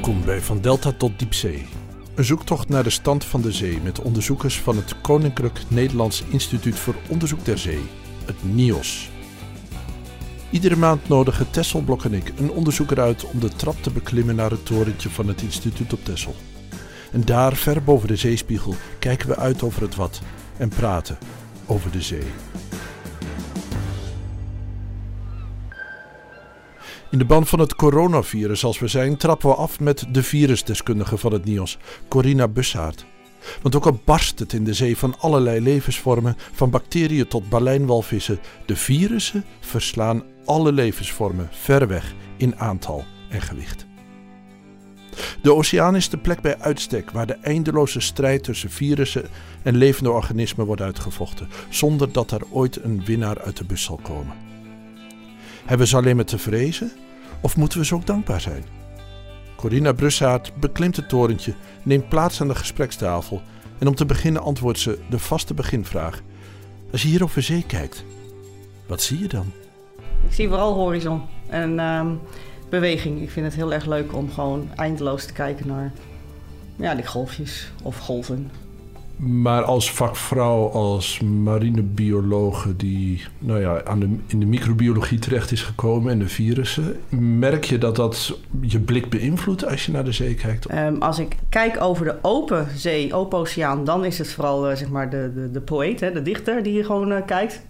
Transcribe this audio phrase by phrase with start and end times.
[0.00, 1.66] Welkom bij Van Delta tot Diepzee.
[2.14, 6.78] Een zoektocht naar de stand van de zee met onderzoekers van het Koninklijk Nederlands Instituut
[6.78, 7.80] voor Onderzoek der Zee,
[8.24, 9.10] het NIOS.
[10.50, 14.50] Iedere maand nodigen Tesselblok en ik een onderzoeker uit om de trap te beklimmen naar
[14.50, 16.34] het torentje van het instituut op Tessel.
[17.12, 20.20] En daar, ver boven de zeespiegel, kijken we uit over het wat
[20.56, 21.18] en praten
[21.66, 22.26] over de zee.
[27.10, 31.16] In de band van het coronavirus als we zijn, trappen we af met de virusdeskundige
[31.16, 31.78] van het NIOS,
[32.08, 33.04] Corina Bussaert.
[33.62, 38.40] Want ook al barst het in de zee van allerlei levensvormen, van bacteriën tot balijnwalvissen,
[38.66, 43.86] de virussen verslaan alle levensvormen ver weg in aantal en gewicht.
[45.42, 49.28] De oceaan is de plek bij uitstek waar de eindeloze strijd tussen virussen
[49.62, 54.00] en levende organismen wordt uitgevochten, zonder dat er ooit een winnaar uit de bus zal
[54.02, 54.49] komen.
[55.70, 56.92] Hebben we ze alleen maar te vrezen
[57.40, 58.64] of moeten we ze ook dankbaar zijn?
[59.56, 63.42] Corina Brussaert beklimt het torentje, neemt plaats aan de gesprekstafel
[63.78, 66.22] en om te beginnen antwoordt ze de vaste beginvraag.
[66.92, 68.04] Als je hier over zee kijkt,
[68.86, 69.52] wat zie je dan?
[70.26, 72.14] Ik zie vooral horizon en ehm,
[72.68, 73.22] beweging.
[73.22, 75.92] Ik vind het heel erg leuk om gewoon eindeloos te kijken naar
[76.76, 78.50] ja, die golfjes of golven.
[79.22, 85.62] Maar als vakvrouw, als marinebiologe die nou ja, aan de, in de microbiologie terecht is
[85.62, 90.12] gekomen en de virussen, merk je dat dat je blik beïnvloedt als je naar de
[90.12, 90.66] zee kijkt?
[90.66, 94.76] Ehm, als ik kijk over de open zee, open oceaan, dan is het vooral eh,
[94.76, 97.62] zeg maar de, de, de poëet, hè, de dichter, die hier gewoon uh, kijkt.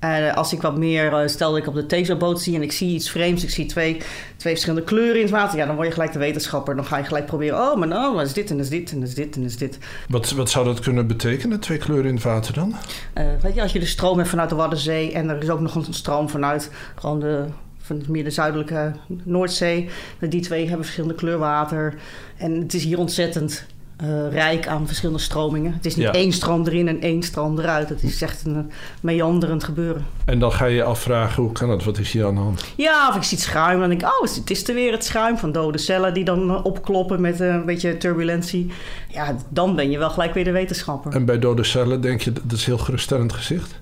[0.00, 2.72] En als ik wat meer, uh, stel dat ik op de Tezo-boot zie en ik
[2.72, 3.96] zie iets vreemds, ik zie twee,
[4.36, 6.76] twee verschillende kleuren in het water, ja, dan word je gelijk de wetenschapper.
[6.76, 9.02] Dan ga je gelijk proberen, oh, maar nou, wat is dit en is dit en
[9.02, 9.78] is dit en is dit.
[10.08, 12.74] Wat, wat zou dat kunnen betekenen, twee kleuren in het water dan?
[13.14, 15.60] Uh, weet je, als je de stroom hebt vanuit de Waddenzee en er is ook
[15.60, 17.44] nog een stroom vanuit gewoon de,
[17.78, 18.92] van meer de zuidelijke
[19.22, 19.88] Noordzee.
[20.20, 21.94] Die twee hebben verschillende kleurwater.
[22.36, 23.66] En het is hier ontzettend
[24.02, 25.72] uh, rijk aan verschillende stromingen.
[25.72, 26.12] Het is niet Ja.
[26.12, 27.88] één stroom erin en één stroom eruit.
[27.88, 28.60] Het is echt een uh,
[29.00, 30.06] meanderend gebeuren.
[30.24, 31.84] En dan ga je je afvragen, hoe kan dat?
[31.84, 32.64] Wat is hier aan de hand?
[32.76, 34.08] Ja, of ik zie het schuim en dan denk ik...
[34.08, 36.14] oh, het is er weer het schuim van dode cellen...
[36.14, 38.72] die dan uh, opkloppen met een beetje turbulentie.
[39.08, 41.12] Ja, dan ben je wel gelijk weer de wetenschapper.
[41.12, 43.80] En bij dode cellen denk je, dat is heel geruststellend gezicht?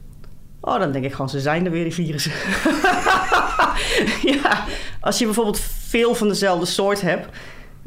[0.61, 2.33] Oh, dan denk ik gewoon, ze zijn er weer, die virussen.
[4.43, 4.65] ja,
[5.01, 7.29] als je bijvoorbeeld veel van dezelfde soort hebt...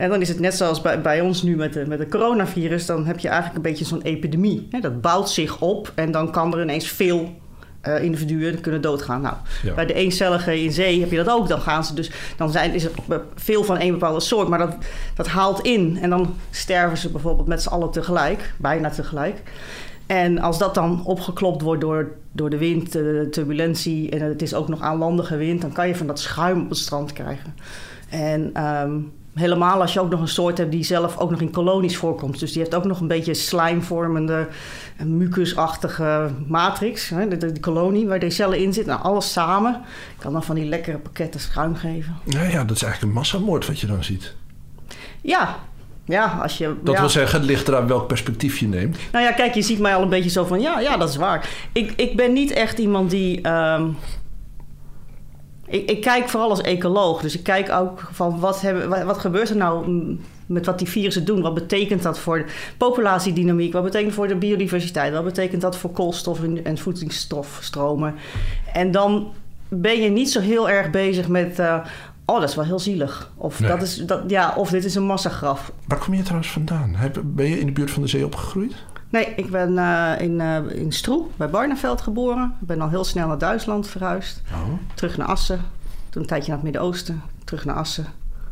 [0.02, 2.86] En dan is het net zoals bij, bij ons nu met de, met de coronavirus.
[2.86, 4.68] Dan heb je eigenlijk een beetje zo'n epidemie.
[4.70, 4.80] Hè?
[4.80, 7.30] Dat bouwt zich op en dan kan er ineens veel
[7.88, 9.22] uh, individuen kunnen doodgaan.
[9.22, 9.74] Nou, Ja.
[9.74, 11.48] bij de eencellige in zee heb je dat ook.
[11.48, 12.94] Dan gaan ze dus, dan zijn, is het
[13.36, 14.76] veel van één bepaalde soort, maar dat,
[15.16, 15.98] dat haalt in.
[16.02, 19.42] En dan sterven ze bijvoorbeeld met z'n allen tegelijk, bijna tegelijk.
[20.06, 24.54] En als dat dan opgeklopt wordt door, door de wind, de turbulentie en het is
[24.54, 27.56] ook nog aanlandige wind, dan kan je van dat schuim op het strand krijgen.
[28.10, 31.52] En um, helemaal als je ook nog een soort hebt die zelf ook nog in
[31.52, 32.40] kolonies voorkomt.
[32.40, 34.48] Dus die heeft ook nog een beetje slijmvormende,
[35.06, 37.10] mucusachtige matrix.
[37.10, 38.94] Hè, de, de, de, kolonie waar deze cellen in zitten.
[38.94, 39.82] Nou, alles samen
[40.18, 42.18] kan dan van die lekkere pakketten schuim geven.
[42.26, 44.36] Ja, ja, dat is eigenlijk een massamoord wat je dan ziet.
[45.22, 45.56] Ja,
[46.06, 46.76] ja, als je...
[46.84, 47.00] Dat ja.
[47.00, 48.98] wil zeggen, het ligt eraan welk perspectief je neemt.
[49.12, 50.62] Nou ja, kijk, je ziet mij al een beetje zo van...
[50.62, 51.50] Ja, ja, dat is waar.
[51.72, 53.50] Ik, ik ben niet echt iemand die...
[53.50, 53.98] Um,
[55.72, 57.22] ik, ik, kijk vooral als ecoloog.
[57.22, 59.86] Dus ik kijk ook van wat, hebben, wat, wat, gebeurt er nou
[60.46, 61.42] met wat die virussen doen?
[61.42, 62.46] Wat betekent dat voor de
[62.78, 63.74] populatiedynamiek?
[63.74, 65.14] Wat betekent voor de biodiversiteit?
[65.14, 68.16] Wat betekent dat voor koolstof en, en voedingsstofstromen?
[68.74, 69.34] En dan
[69.68, 71.60] ben je niet zo heel erg bezig met...
[71.60, 71.86] Uh,
[72.26, 73.32] oh, dat is wel heel zielig.
[73.36, 73.70] Of, nee.
[73.70, 75.72] dat is, dat, ja, of dit is een massagraf.
[75.88, 76.96] Waar kom je trouwens vandaan?
[77.24, 78.76] Ben je in de buurt van de zee opgegroeid?
[79.12, 82.56] Nee, ik ben uh, in, uh, in Stroe, bij Barneveld geboren.
[82.62, 84.42] Ik ben al heel snel naar Duitsland verhuisd.
[84.52, 84.74] Oh.
[84.94, 85.62] Terug naar Assen.
[86.10, 87.22] Toen een tijdje naar het Midden-Oosten.
[87.44, 88.06] Terug naar Assen.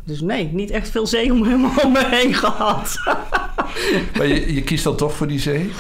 [0.04, 1.42] Dus nee, niet echt veel zee om,
[1.84, 3.00] om me heen gehad.
[4.18, 5.72] maar je, je, kiest dan toch voor die zee?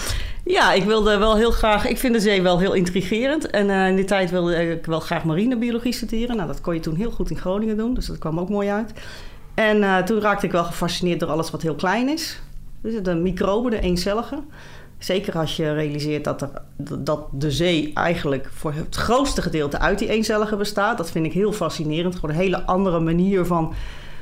[0.46, 1.88] Ja, ik wilde wel heel graag...
[1.88, 3.50] Ik vind de zee wel heel intrigerend.
[3.50, 6.36] En uh, in die tijd wilde ik wel graag marinebiologie studeren.
[6.36, 7.94] Nou, dat kon je toen heel goed in Groningen doen.
[7.94, 8.94] Dus dat kwam ook mooi uit.
[9.54, 12.40] En uh, toen raakte ik wel gefascineerd door alles wat heel klein is.
[12.82, 14.44] Dus de microben, de eencellige.
[14.98, 16.50] Zeker als je realiseert dat, er,
[17.00, 20.98] dat de zee eigenlijk voor het grootste gedeelte uit die eencellige bestaat.
[20.98, 22.16] Dat vind ik heel fascinerend.
[22.16, 23.74] Gewoon een hele andere manier van.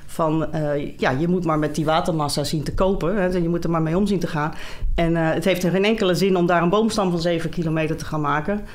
[0.10, 3.16] Van uh, ja, je moet maar met die watermassa zien te kopen.
[3.16, 4.54] Hè, je moet er maar mee om zien te gaan.
[4.96, 7.96] En uh, het heeft er geen enkele zin om daar een boomstam van 7 kilometer
[7.96, 8.66] te gaan maken.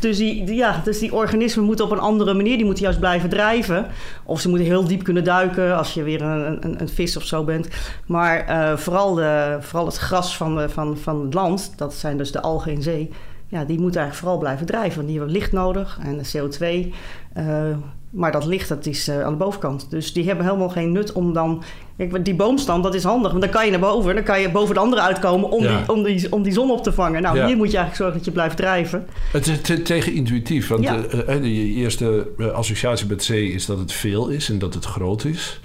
[0.00, 3.28] Dus die, ja, dus die organismen moeten op een andere manier, die moeten juist blijven
[3.28, 3.86] drijven.
[4.24, 7.22] Of ze moeten heel diep kunnen duiken als je weer een, een, een vis of
[7.22, 7.68] zo bent.
[8.06, 12.32] Maar uh, vooral, de, vooral het gras van, van, van het land, dat zijn dus
[12.32, 13.10] de algen in zee.
[13.48, 14.94] Ja, die moeten eigenlijk vooral blijven drijven.
[14.94, 16.94] Want die hebben licht nodig en de CO2.
[17.36, 17.76] Uh,
[18.14, 19.90] Maar dat licht dat is uh, aan de bovenkant.
[19.90, 21.62] Dus die hebben helemaal geen nut om dan...
[21.96, 23.30] Kijk, die boomstam, dat is handig.
[23.30, 24.14] Want dan kan je naar boven.
[24.14, 26.82] Dan kan je boven de andere uitkomen om, die, om, die, om die zon op
[26.82, 27.22] te vangen.
[27.22, 29.06] Nou, hier moet je eigenlijk zorgen dat je blijft drijven.
[29.32, 30.68] Het is te, tegenintuïtief.
[30.68, 30.96] Want ja.
[30.96, 34.84] de, de, de, eerste associatie met zee is dat het veel is en dat het
[34.84, 35.60] groot is.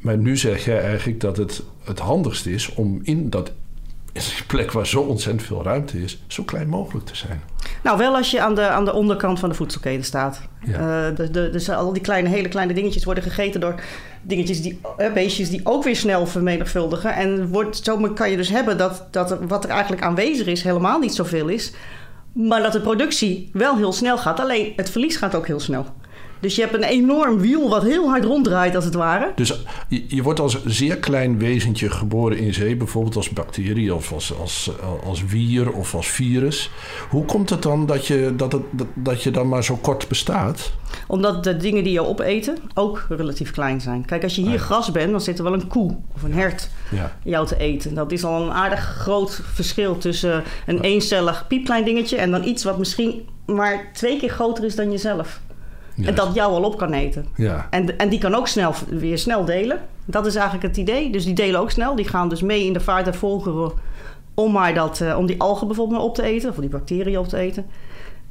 [0.00, 3.52] Maar nu zeg jij eigenlijk dat het het handigst is om in dat
[4.12, 7.42] in die plek waar zo ontzettend veel ruimte is, zo klein mogelijk te zijn.
[7.86, 10.40] Nou, wel als je aan de, aan de onderkant van de voedselketen staat.
[10.64, 11.10] Ja.
[11.10, 13.80] Uh, dus al die kleine, hele kleine dingetjes worden gegeten door
[14.22, 17.14] dingetjes die, uh, beestjes die ook weer snel vermenigvuldigen.
[17.14, 20.98] En wordt, zo kan je dus hebben dat, dat wat er eigenlijk aanwezig is helemaal
[20.98, 21.72] niet zoveel is.
[22.32, 24.40] Maar dat de productie wel heel snel gaat.
[24.40, 25.86] Alleen het verlies gaat ook heel snel.
[26.40, 29.32] Dus je hebt een enorm wiel wat heel hard ronddraait, als het ware.
[29.34, 34.12] Dus je, je wordt als zeer klein wezentje geboren in zee, bijvoorbeeld als bacterie of
[34.12, 34.70] als, als,
[35.04, 36.70] als wier of als virus.
[37.08, 40.08] Hoe komt het dan dat je, dat, het, dat, dat je dan maar zo kort
[40.08, 40.72] bestaat?
[41.06, 44.04] Omdat de dingen die je opeten ook relatief klein zijn.
[44.04, 46.32] Kijk, als je hier ah, gras bent, dan zit er wel een koe of een
[46.32, 47.16] hert ja.
[47.22, 47.94] jou te eten.
[47.94, 52.64] Dat is al een aardig groot verschil tussen een eencellig piepklein dingetje en dan iets
[52.64, 55.40] wat misschien maar twee keer groter is dan jezelf.
[56.02, 57.26] En dat jou al op kan eten.
[57.36, 57.66] Ja.
[57.70, 59.80] En, en die kan ook snel, weer snel delen.
[60.04, 61.10] Dat is eigenlijk het idee.
[61.10, 61.96] Dus die delen ook snel.
[61.96, 63.72] Die gaan dus mee in de vaart der volgeren
[64.34, 66.50] om, maar dat, uh, om die algen bijvoorbeeld op te eten.
[66.50, 67.66] Of die bacteriën op te eten.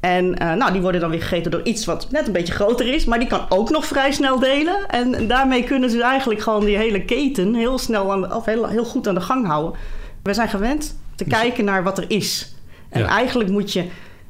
[0.00, 2.94] En uh, nou, die worden dan weer gegeten door iets wat net een beetje groter
[2.94, 3.04] is.
[3.04, 4.86] Maar die kan ook nog vrij snel delen.
[4.88, 8.66] En daarmee kunnen ze eigenlijk gewoon die hele keten heel snel aan de, of heel,
[8.66, 9.80] heel goed aan de gang houden.
[10.22, 12.54] We zijn gewend te dus- kijken naar wat er is.
[12.88, 13.84] En eigenlijk moet je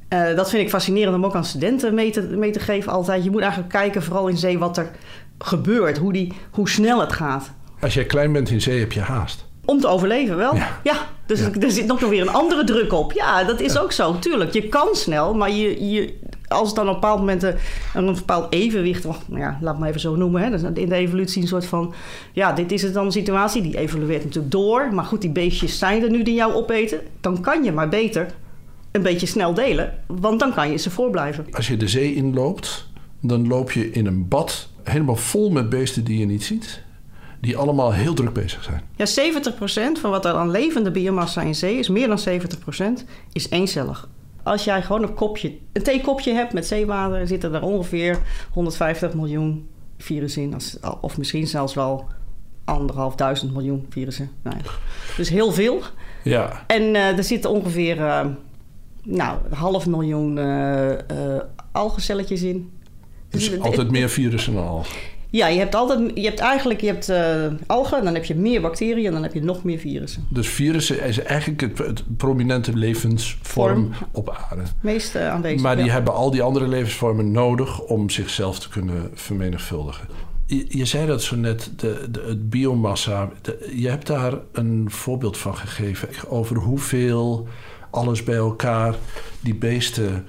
[0.09, 3.25] uh, dat vind ik fascinerend om ook aan studenten mee te, mee te geven altijd.
[3.25, 4.91] Je moet eigenlijk kijken, vooral in zee, wat er
[5.39, 5.99] gebeurt.
[5.99, 7.51] Hoe, die, hoe snel het gaat.
[7.81, 9.45] Als jij klein bent in zee, heb je haast.
[9.65, 10.55] Om te overleven wel.
[10.83, 13.13] Ja, dus er zit nog weer een andere druk op.
[13.13, 14.19] Ja, dat is ook zo.
[14.19, 16.15] Tuurlijk, je kan snel, maar je, je,
[16.49, 17.57] als het dan op een bepaald moment een,
[17.95, 21.43] een bepaald evenwicht, nou ja, laat me even zo noemen, hè, dus in de evolutie
[21.43, 21.95] een soort van,
[22.33, 25.79] ja, dit is het dan een situatie, die evolueert natuurlijk door, maar goed, die beestjes
[25.79, 28.27] zijn er nu die jou opeten, dan kan je maar beter
[28.97, 31.47] een beetje snel delen, want dan kan je ze voorblijven.
[31.51, 32.89] Als je de zee inloopt,
[33.21, 36.85] dan loop je in een bad helemaal vol met beesten die je niet ziet.
[37.41, 38.83] Die allemaal heel druk bezig zijn.
[38.97, 39.07] Ja,
[39.99, 42.21] 70% van wat er aan levende biomassa in zee is, meer dan
[43.01, 44.09] 70%, is eencellig.
[44.43, 48.19] Als jij gewoon een kopje, een theekopje hebt met zeewater, zitten er ongeveer
[48.51, 50.55] 150 miljoen virussen in.
[51.01, 52.07] Of misschien zelfs wel
[52.65, 54.31] anderhalfduizend miljoen virussen.
[54.43, 54.61] Nee.
[55.17, 55.83] Dus heel veel.
[56.23, 56.65] Ja.
[56.67, 58.27] En uh, er zitten ongeveer uh,
[59.07, 60.97] nou, half miljoen uh, uh,
[61.73, 62.71] algencelletjes in.
[63.31, 64.97] Dus, dus altijd meer virussen dan algen?
[65.31, 68.61] Ja, je hebt altijd, je hebt eigenlijk, je hebt uh, algen, dan heb je meer
[68.61, 70.27] bacteriën en dan heb je nog meer virussen.
[70.29, 74.63] Dus virussen is eigenlijk het, het prominente levensvorm op aarde.
[74.81, 75.61] Meest aanwezig.
[75.61, 80.07] Maar die hebben al die andere levensvormen nodig om zichzelf te kunnen vermenigvuldigen.
[80.47, 83.31] Je, je zei dat zo net, de, de, het biomassa.
[83.75, 87.49] je hebt daar een voorbeeld van gegeven over hoeveel
[87.97, 88.95] alles bij elkaar,
[89.41, 90.27] die beesten.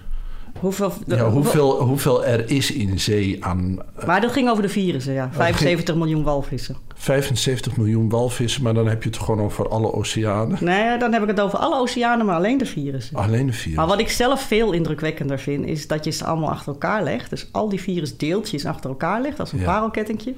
[0.60, 3.84] Hoeveel, ja, hoeveel, hoeveel er is in zee aan.
[3.96, 5.30] Eh, maar dat ging over de virussen, ja.
[5.32, 6.78] 75 miljoen walvissen.
[6.96, 10.58] 75 miljoen walvissen, maar dan heb je het gewoon over alle oceanen.
[10.62, 13.18] Nee, dan heb ik het over alle oceanen, maar alleen de virussen.
[13.18, 13.76] Alleen de virussen.
[13.76, 17.30] Maar wat ik zelf veel indrukwekkender vind, is dat je ze allemaal achter elkaar legt.
[17.30, 19.66] Dus al die virusdeeltjes achter elkaar legt, als een ja.
[19.66, 20.34] parelkettingje.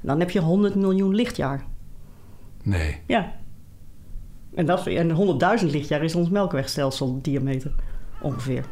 [0.00, 1.64] Dan heb je 100 miljoen lichtjaar.
[2.62, 3.00] Nee.
[3.06, 3.32] Ja.
[4.54, 5.10] En, dat, en
[5.60, 7.70] 100.000 lichtjaar is ons melkwegstelsel diameter
[8.20, 8.64] ongeveer.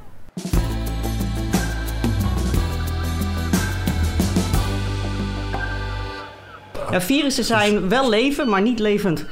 [6.90, 9.26] Ja, virussen zijn wel leven, maar niet levend.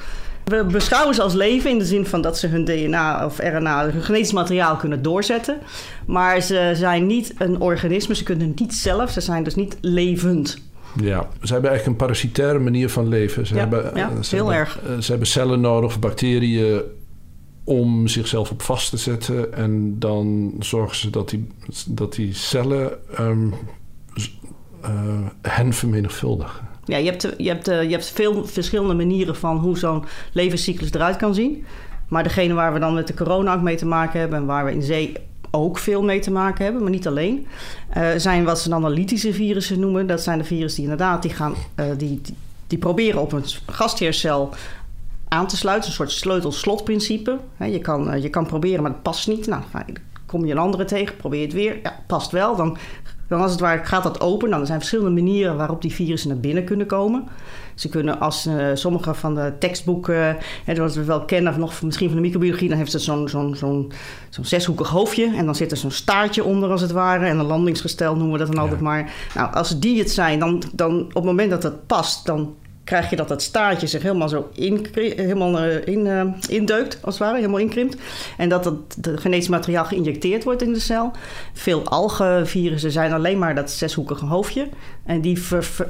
[0.45, 3.91] We beschouwen ze als leven in de zin van dat ze hun DNA of RNA,
[3.91, 5.59] hun genetisch materiaal kunnen doorzetten.
[6.07, 10.70] Maar ze zijn niet een organisme, ze kunnen niet zelf, ze zijn dus niet levend.
[10.97, 13.47] Ja, ze hebben eigenlijk een parasitaire manier van leven.
[13.47, 14.79] Ze ja, hebben, ja, ze heel erg.
[14.79, 16.83] Eh, ze hebben cellen nodig, bacteriën,
[17.65, 19.55] om zichzelf op vast te zetten.
[19.55, 21.47] En dan zorgen ze dat die,
[21.89, 23.55] dat die cellen um,
[24.85, 26.69] uh, hen vermenigvuldigen.
[26.85, 31.17] Ja, je hebt, je, hebt, je hebt veel verschillende manieren van hoe zo'n levenscyclus eruit
[31.17, 31.65] kan zien.
[32.09, 34.39] Maar degene waar we dan met de corona ook mee te maken hebben...
[34.39, 35.13] en waar we in zee
[35.51, 37.47] ook veel mee te maken hebben, maar niet alleen.
[37.97, 40.07] Uh, zijn wat ze analytische virussen noemen.
[40.07, 42.21] Dat zijn de virussen die inderdaad die gaan, uh, die,
[42.67, 44.51] die, proberen op een gastheercel
[45.29, 45.89] aan te sluiten.
[45.89, 47.39] Een soort sleutel-slot-principe.
[47.59, 49.47] je, kan, uh, je kan proberen, maar het past niet.
[49.47, 49.63] Nou,
[50.27, 51.79] kom je een andere tegen, probeer het weer.
[51.83, 52.57] Ja, past wel.
[52.57, 52.77] Dan
[53.31, 54.49] Dan als het ware gaat dat open.
[54.49, 57.29] Nou, er zijn verschillende manieren waarop die virussen naar binnen kunnen komen.
[57.75, 61.83] Ze kunnen als uh, sommige van de tekstboeken, hè, zoals we wel kennen, of nog
[61.83, 63.93] misschien van de microbiologie, dan heeft het zo'n zo'n zo'n
[64.31, 65.33] zo'n zeshoekig hoofdje.
[65.37, 67.27] En dan zit er zo'n staartje onder, als het ware.
[67.27, 69.13] En een landingsgestel noemen we dat dan altijd maar.
[69.35, 72.55] Nou, als die het zijn, dan, dan op het moment dat het past, dan
[72.91, 77.15] krijg je dat dat staartje zich helemaal zo in, helemaal eh, in, uh, indeukt, als
[77.15, 77.97] het ware, helemaal inkrimpt.
[78.37, 81.11] En dat het genetisch materiaal geïnjecteerd wordt in de cel.
[81.53, 84.69] Veel algenvirussen zijn alleen maar dat zeshoekige hoofdje.
[85.05, 85.39] En die,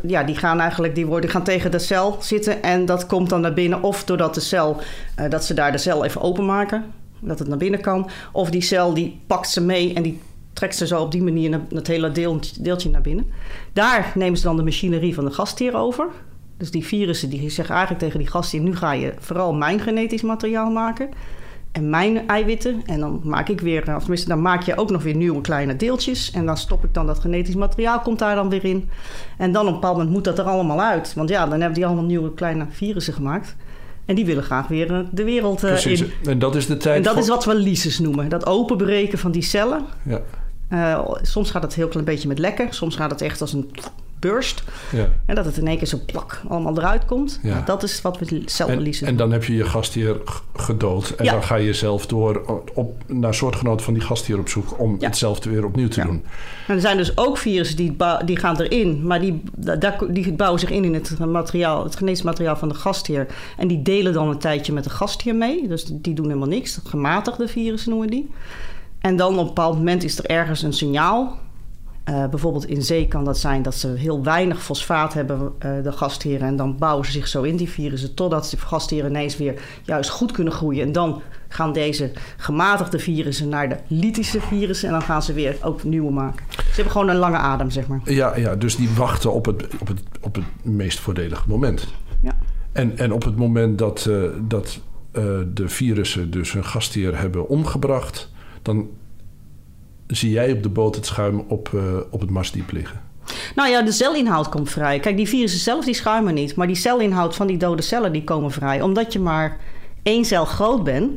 [0.02, 3.40] ja, die gaan eigenlijk die worden, gaan tegen de cel zitten en dat komt dan
[3.40, 3.82] naar binnen.
[3.82, 4.76] Of doordat de cel,
[5.20, 6.84] uh, dat ze daar de cel even openmaken,
[7.20, 8.10] dat het naar binnen kan.
[8.32, 10.20] Of die cel die pakt ze mee en die
[10.52, 12.12] trekt ze zo op die manier het hele
[12.60, 13.30] deeltje naar binnen.
[13.72, 16.06] Daar nemen ze dan de machinerie van de gastheer over.
[16.60, 18.62] Dus die virussen die zeggen eigenlijk tegen die gasten...
[18.62, 21.08] nu ga je vooral mijn genetisch materiaal maken...
[21.72, 22.82] en mijn eiwitten.
[22.86, 23.94] En dan maak ik weer...
[23.94, 26.30] Of tenminste, dan maak je ook nog weer nieuwe kleine deeltjes...
[26.30, 28.88] en dan stop ik dan dat genetisch materiaal, komt daar dan weer in.
[29.36, 31.14] En dan op een bepaald moment moet dat er allemaal uit.
[31.14, 33.56] Want ja, dan hebben die allemaal nieuwe kleine virussen gemaakt...
[34.04, 36.00] En die willen graag weer eh, de wereld uh, Precies.
[36.00, 36.12] in.
[36.24, 36.96] En dat is de tijd.
[36.96, 38.28] En dat is wat we lyses noemen.
[38.28, 39.84] Dat openbreken van die cellen.
[40.02, 40.20] Ja.
[40.72, 42.72] Uh, soms gaat het heel klein beetje met lekken.
[42.74, 43.70] Soms gaat het echt als een
[44.20, 44.62] burst.
[44.92, 45.08] Ja.
[45.26, 47.40] En dat het in één keer zo plak allemaal eruit komt.
[47.42, 47.62] Ja.
[47.64, 49.06] Dat is wat we zelf verliezen.
[49.06, 50.16] En, en dan heb je je gastheer
[50.56, 51.10] gedood.
[51.10, 54.80] En dan ga je zelf door op, naar soortgenoten van die gastheer op zoek...
[54.80, 56.24] om hetzelfde weer opnieuw te doen.
[56.66, 59.06] En er zijn dus ook virussen die, die gaan erin...
[59.06, 59.42] maar die,
[60.10, 63.26] die bouwen zich in in het materiaal, het genetisch materiaal van de gastheer.
[63.56, 65.68] En die delen dan een tijdje met de gastheer mee.
[65.68, 66.80] Dus die doen helemaal niks.
[66.84, 68.30] Gematigde virussen noemen die.
[68.98, 71.38] En dan op een bepaald moment is er ergens een signaal
[72.10, 75.92] uh, bijvoorbeeld in zee kan dat zijn dat ze heel weinig fosfaat hebben, uh, de
[75.92, 76.46] gastheren.
[76.46, 80.10] En dan bouwen ze zich zo in die virussen totdat de gastheren ineens weer juist
[80.10, 80.82] goed kunnen groeien.
[80.82, 84.88] En dan gaan deze gematigde virussen naar de lytische virussen.
[84.88, 86.44] En dan gaan ze weer ook nieuwe maken.
[86.50, 88.00] Ze hebben gewoon een lange adem, zeg maar.
[88.04, 91.86] Ja, ja dus die wachten op het, op het, op het meest voordelige moment.
[92.22, 92.38] Ja.
[92.72, 94.80] En, en op het moment dat, uh, dat
[95.54, 98.30] de virussen dus hun gastheer hebben omgebracht...
[98.62, 98.88] dan
[100.10, 103.00] zie jij op de boot het schuim op, uh, op het marsdiep liggen?
[103.54, 105.00] Nou ja, de celinhoud komt vrij.
[105.00, 106.54] Kijk, die virussen zelf die schuimen niet.
[106.54, 108.82] Maar die celinhoud van die dode cellen die komen vrij.
[108.82, 109.56] Omdat je maar
[110.02, 111.12] één cel groot bent,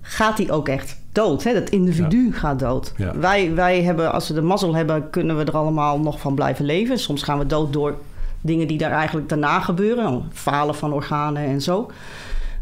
[0.00, 1.42] gaat die ook echt dood.
[1.42, 1.52] Hè?
[1.52, 2.92] Dat individu gaat dood.
[2.96, 3.18] Ja.
[3.18, 6.64] Wij, wij hebben, als we de mazzel hebben, kunnen we er allemaal nog van blijven
[6.64, 6.98] leven.
[6.98, 7.98] Soms gaan we dood door
[8.40, 10.22] dingen die daar eigenlijk daarna gebeuren.
[10.32, 11.90] Falen van organen en zo.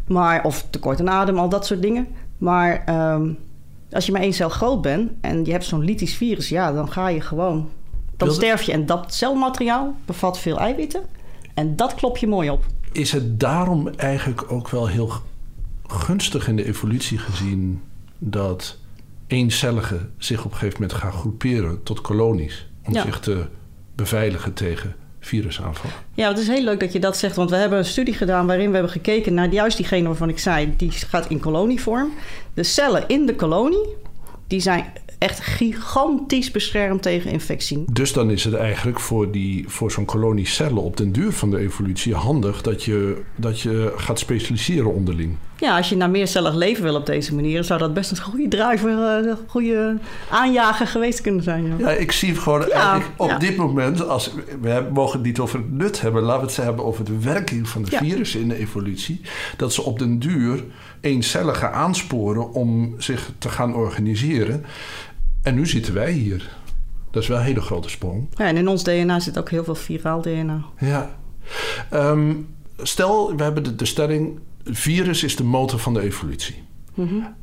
[0.07, 2.07] Maar, of tekort aan adem, al dat soort dingen.
[2.37, 2.83] Maar...
[3.13, 3.37] Um,
[3.93, 6.91] als je maar één cel groot bent en je hebt zo'n lytisch virus, ja, dan
[6.91, 7.69] ga je gewoon.
[8.17, 8.71] Dan sterf je.
[8.71, 11.01] En dat celmateriaal bevat veel eiwitten.
[11.53, 12.65] En dat klop je mooi op.
[12.91, 15.11] Is het daarom eigenlijk ook wel heel
[15.87, 17.81] gunstig in de evolutie gezien
[18.17, 18.77] dat
[19.27, 23.45] eencelligen zich op een gegeven moment gaan groeperen tot kolonies om zich te
[23.95, 24.95] beveiligen tegen
[25.25, 25.95] virusaanvallen?
[26.13, 28.47] Ja, het is heel leuk dat je dat zegt, want we hebben een studie gedaan
[28.47, 32.13] waarin we hebben gekeken naar juist diegene waarvan ik zei, die gaat in kolonievorm.
[32.53, 33.87] De cellen in de kolonie,
[34.47, 37.83] die zijn echt gigantisch beschermd tegen infectie.
[37.91, 41.49] Dus dan is het eigenlijk voor, die, voor zo'n kolonie cellen op den duur van
[41.49, 45.35] de evolutie handig dat je, dat je gaat specialiseren onderling.
[45.57, 48.47] Ja, als je naar meercellig leven wil op deze manier, zou dat best een goede
[48.47, 49.97] driver, een eh, goede
[50.29, 51.65] aanjager geweest kunnen zijn.
[51.65, 55.39] Ja, ja ik zie gewoon ja, eigenlijk op dit moment, als we mogen het niet
[55.39, 58.47] over het nut hebben, laten we het hebben over de werking van de virussen in
[58.47, 59.21] de evolutie,
[59.57, 60.63] dat ze op den duur
[61.01, 64.65] eencellige aansporen om zich te gaan organiseren.
[65.43, 66.49] En nu zitten wij hier.
[67.11, 68.27] Dat is wel een hele grote sprong.
[68.35, 70.63] Ja, en in ons DNA zit ook heel veel viraal DNA.
[70.79, 71.15] Ja.
[71.93, 74.39] Um, stel, we hebben de, de stelling...
[74.63, 76.63] virus is de motor van de evolutie.
[76.93, 77.35] Mm -hmm.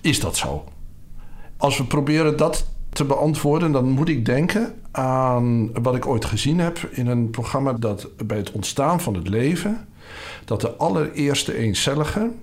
[0.00, 0.64] Is dat zo?
[1.56, 3.72] Als we proberen dat te beantwoorden...
[3.72, 6.88] dan moet ik denken aan wat ik ooit gezien heb...
[6.90, 9.88] in een programma dat bij het ontstaan van het leven...
[10.44, 12.40] dat de allereerste eencelligen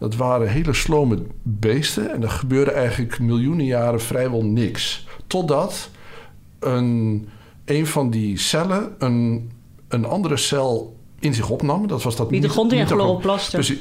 [0.00, 2.12] dat waren hele slome beesten.
[2.12, 5.06] En er gebeurde eigenlijk miljoenen jaren vrijwel niks.
[5.26, 5.90] Totdat
[6.58, 7.28] een,
[7.64, 9.50] een van die cellen een,
[9.88, 11.86] een andere cel in zich opnam.
[11.86, 13.58] Dat was dat niet de grond in chloroplasten.
[13.58, 13.80] Precies.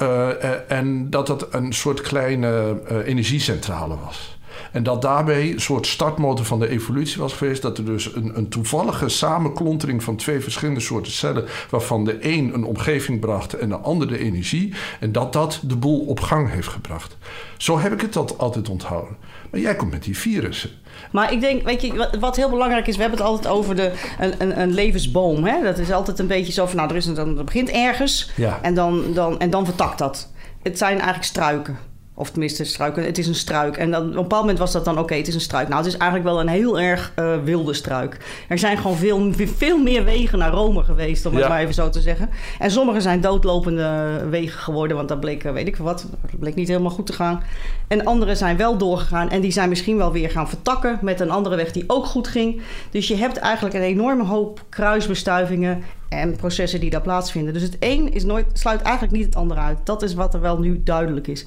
[0.00, 4.37] Uh, en dat dat een soort kleine uh, energiecentrale was.
[4.72, 7.62] En dat daarbij een soort startmotor van de evolutie was geweest.
[7.62, 11.44] Dat er dus een, een toevallige samenklontering van twee verschillende soorten cellen.
[11.70, 14.74] waarvan de een een omgeving bracht en de ander de energie.
[15.00, 17.16] En dat dat de boel op gang heeft gebracht.
[17.56, 19.16] Zo heb ik het dat altijd onthouden.
[19.50, 20.70] Maar jij komt met die virussen.
[21.12, 23.92] Maar ik denk, weet je, wat, heel belangrijk is, we hebben het altijd over de,
[24.18, 25.44] een, een, een levensboom.
[25.44, 25.62] Hè?
[25.62, 28.58] Dat is altijd een beetje zo van, nou, er is een, dat begint ergens ja.
[28.62, 30.32] en, dan, dan, en dan vertakt dat.
[30.62, 31.78] Het zijn eigenlijk struiken
[32.18, 33.04] Of tenminste, struiken.
[33.04, 33.76] Het is een struik.
[33.76, 35.68] En dan, op een bepaald moment was dat dan oké, het is een struik.
[35.68, 38.16] Nou, het is eigenlijk wel een heel erg uh, wilde struik.
[38.48, 41.88] Er zijn gewoon veel, veel meer wegen naar Rome geweest, om het maar even zo
[41.88, 42.30] te zeggen.
[42.58, 46.68] En sommige zijn doodlopende wegen geworden, want dat bleek, weet ik wat, dat bleek niet
[46.68, 47.42] helemaal goed te gaan.
[47.88, 51.30] En andere zijn wel doorgegaan en die zijn misschien wel weer gaan vertakken met een
[51.30, 52.60] andere weg die ook goed ging.
[52.90, 57.52] Dus je hebt eigenlijk een enorme hoop kruisbestuivingen en processen die daar plaatsvinden.
[57.52, 59.78] Dus het een is nooit, sluit eigenlijk niet het andere uit.
[59.84, 61.44] Dat is wat er wel nu duidelijk is.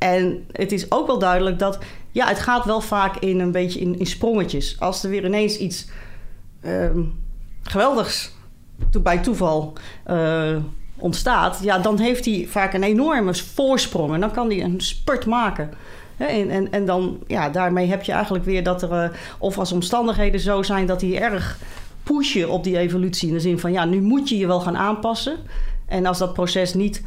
[0.00, 1.78] En het is ook wel duidelijk dat,
[2.10, 4.76] ja, het gaat wel vaak in een beetje in, in sprongetjes.
[4.80, 5.88] Als er weer ineens iets
[6.62, 6.90] uh,
[7.62, 8.32] geweldigs
[9.02, 9.72] bij toeval
[10.10, 10.56] uh,
[10.96, 15.26] ontstaat, ja, dan heeft hij vaak een enorme voorsprong en dan kan hij een spurt
[15.26, 15.70] maken.
[16.16, 19.72] En, en, en dan, ja, daarmee heb je eigenlijk weer dat er, uh, of als
[19.72, 21.58] omstandigheden zo zijn dat die erg
[22.02, 23.28] pushen op die evolutie.
[23.28, 25.36] In de zin van, ja, nu moet je je wel gaan aanpassen.
[25.86, 27.02] En als dat proces niet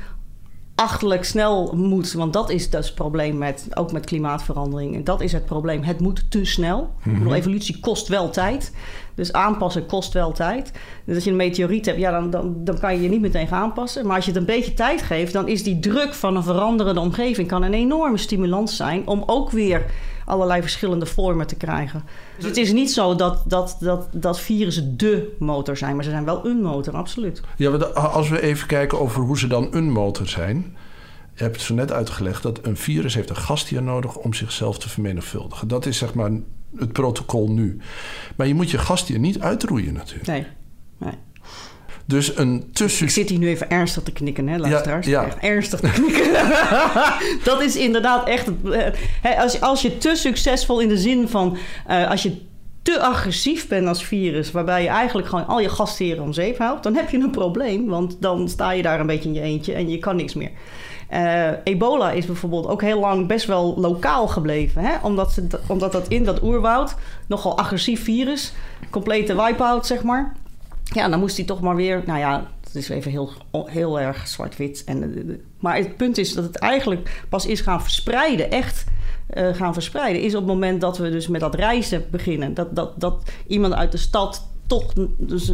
[0.76, 2.14] achterlijk snel moet.
[2.14, 4.96] Want dat is dus het probleem met, ook met klimaatverandering.
[4.96, 5.84] En dat is het probleem.
[5.84, 6.94] Het moet te snel.
[7.04, 8.74] Mm evolutie kost wel tijd.
[9.16, 10.72] Dus aanpassen kost wel tijd.
[11.06, 13.48] Dus als je een meteoriet hebt, ja, dan, dan, dan kan je je niet meteen
[13.48, 14.06] gaan aanpassen.
[14.06, 17.00] Maar als je het een beetje tijd geeft, dan is die druk van een veranderende
[17.00, 19.86] omgeving kan een enorme stimulans zijn om ook weer
[20.26, 22.04] allerlei verschillende vormen te krijgen.
[22.36, 26.10] Dus het is niet zo dat, dat, dat, dat virussen de motor zijn, maar ze
[26.10, 27.42] zijn wel een motor, absoluut.
[27.58, 30.76] Ja, als we even kijken over hoe ze dan een motor zijn.
[31.36, 34.80] Je hebt het zo net uitgelegd dat een virus heeft een gastheer nodig om zichzelf
[34.80, 35.68] te vermenigvuldigen.
[35.68, 36.32] Dat is zeg maar
[36.78, 37.78] het protocol nu.
[38.36, 40.28] Maar je moet je gastheer niet uitroeien natuurlijk.
[40.28, 40.46] Nee,
[40.98, 41.14] nee.
[42.06, 43.06] Dus een tussen...
[43.06, 45.08] Ik zit hier nu even ernstig te knikken, hè, luisteraars?
[45.08, 45.28] Ja, ja.
[45.28, 46.32] Echt ernstig te knikken.
[47.52, 48.48] dat is inderdaad echt...
[49.22, 51.58] Eh, als, als je te succesvol in de zin van...
[51.90, 52.38] Uh, als je
[52.82, 54.52] te agressief bent als virus...
[54.52, 56.84] waarbij je eigenlijk gewoon al je gastheren om zeep houdt...
[56.84, 59.74] dan heb je een probleem, want dan sta je daar een beetje in je eentje...
[59.74, 60.52] en je kan niks meer.
[61.14, 64.82] Uh, ebola is bijvoorbeeld ook heel lang best wel lokaal gebleven.
[64.82, 64.94] Hè?
[65.02, 66.96] Omdat, ze, omdat dat in dat oerwoud
[67.28, 68.54] nogal agressief virus,
[68.90, 70.36] complete wipe-out zeg maar.
[70.94, 74.28] Ja, dan moest hij toch maar weer, nou ja, het is even heel, heel erg
[74.28, 74.84] zwart-wit.
[74.86, 78.86] En, eh, maar het punt is dat het eigenlijk pas is gaan verspreiden, echt
[79.38, 82.54] uh, gaan verspreiden, is op het moment dat we dus met dat reizen beginnen.
[82.54, 84.94] Dat, dat, dat iemand uit de stad toch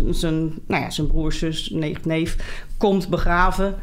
[0.10, 2.36] zijn, nou ja, zijn broer, zus, neef, neef
[2.78, 3.76] komt begraven.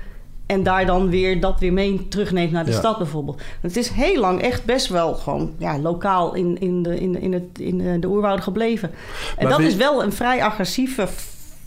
[0.47, 3.40] En daar dan weer dat weer mee terugneemt naar de stad bijvoorbeeld.
[3.61, 7.33] Het is heel lang echt best wel gewoon ja, lokaal in, in, de, in, in,
[7.33, 8.90] het, in de oerwouden gebleven.
[9.37, 11.09] En dat is wel een vrij agressieve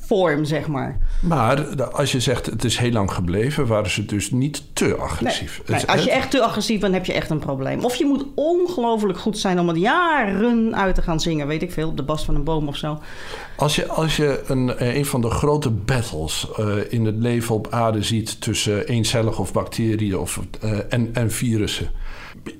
[0.09, 0.97] vorm, zeg maar.
[1.21, 5.61] Maar als je zegt het is heel lang gebleven, waren ze dus niet te agressief.
[5.67, 7.83] Nee, als je echt te agressief bent, heb je echt een probleem.
[7.83, 11.47] Of je moet ongelooflijk goed zijn om het jaren uit te gaan zingen.
[11.47, 12.99] Weet ik veel, op de bast van een boom of zo.
[13.55, 17.55] Als je, als je een, eh, een van de grote battles uh, in het leven
[17.55, 21.89] op aarde ziet tussen eencellige of bacteriën of, uh, en, en virussen.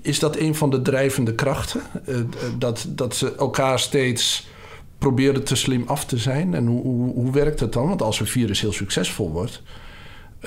[0.02, 1.82] Is dat een van de drijvende krachten?
[2.08, 2.18] Uh,
[2.58, 4.48] dat, dat ze elkaar steeds
[5.00, 6.54] proberen te slim af te zijn.
[6.54, 7.88] En hoe, hoe, hoe werkt het dan?
[7.88, 9.62] Want als een virus heel succesvol wordt,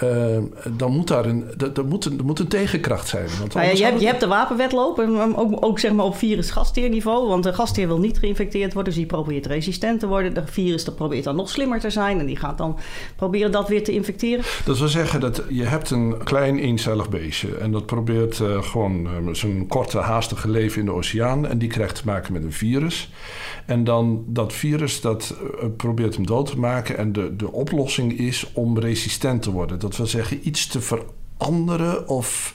[0.03, 0.39] uh,
[0.77, 3.29] dan moet daar een, er, moet een, er moet een tegenkracht zijn.
[3.39, 4.99] Want nou ja, je, hebt, je hebt de wapenwetloop,
[5.35, 7.29] ook, ook zeg maar op virus-gastheerniveau.
[7.29, 10.35] Want de gastheer wil niet geïnfecteerd worden, dus die probeert resistent te worden.
[10.35, 12.79] De virus dat probeert dan nog slimmer te zijn en die gaat dan
[13.17, 14.45] proberen dat weer te infecteren.
[14.65, 19.07] Dat wil zeggen dat je hebt een klein eencellig beestje en dat probeert uh, gewoon
[19.07, 21.47] uh, zijn korte, haastige leven in de oceaan.
[21.47, 23.11] En die krijgt te maken met een virus.
[23.67, 25.35] En dan dat virus dat
[25.77, 26.99] probeert hem dood te maken.
[26.99, 29.79] En de, de oplossing is om resistent te worden.
[29.83, 32.55] Dat wil zeggen iets te veranderen of...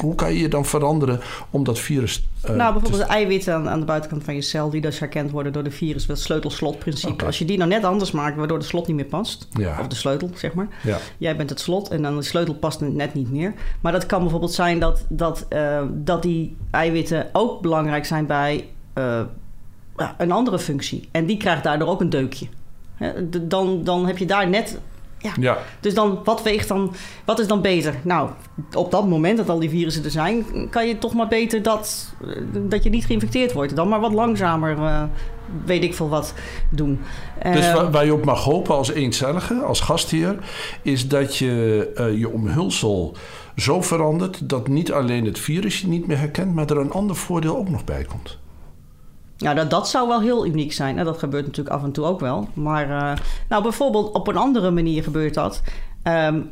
[0.00, 2.26] Hoe kan je je dan veranderen om dat virus...
[2.44, 4.70] Uh, nou, bijvoorbeeld de eiwitten aan, aan, de buitenkant van je cel...
[4.70, 6.06] die dus herkend worden door de virus.
[6.06, 7.12] Het sleutelslotprincipe.
[7.12, 7.26] Okay.
[7.26, 8.36] Als je die nou net anders maakt...
[8.36, 9.48] waardoor de slot niet meer past.
[9.50, 9.80] Ja.
[9.80, 10.68] Of de sleutel, zeg maar.
[10.82, 10.98] Ja.
[11.18, 13.54] Jij bent het slot en dan de sleutel past net niet meer.
[13.80, 18.26] Maar dat kan bijvoorbeeld zijn dat, dat, uh, dat die eiwitten ook belangrijk zijn...
[18.26, 19.20] bij uh,
[20.18, 21.08] een andere functie.
[21.10, 22.46] En die krijgt daardoor ook een deukje.
[23.42, 24.78] Dan, dan heb je daar net
[25.26, 25.32] ja.
[25.40, 25.58] ja.
[25.80, 27.94] Dus dan, wat weegt dan, wat is dan beter?
[28.02, 28.30] Nou,
[28.74, 32.14] op dat moment dat al die virussen er zijn, kan je toch maar beter dat,
[32.20, 33.76] eh, dat je niet geïnfecteerd wordt.
[33.76, 35.02] Dan maar wat langzamer, uh,
[35.64, 36.34] weet ik veel wat,
[36.70, 37.00] doen.
[37.52, 40.36] Dus uh, waar je op mag hopen als eencellige, als gastheer,
[40.82, 43.16] is dat je uh, je omhulsel
[43.56, 47.16] zo verandert dat niet alleen het virus je niet meer herkent, maar er een ander
[47.16, 48.38] voordeel ook nog bij komt.
[49.36, 50.98] Ja, dat, dat zou wel heel uniek zijn.
[50.98, 52.48] En dat gebeurt natuurlijk af en toe ook wel.
[52.54, 53.12] Maar uh,
[53.48, 55.62] nou, bijvoorbeeld op een andere manier gebeurt dat.
[56.02, 56.50] Um,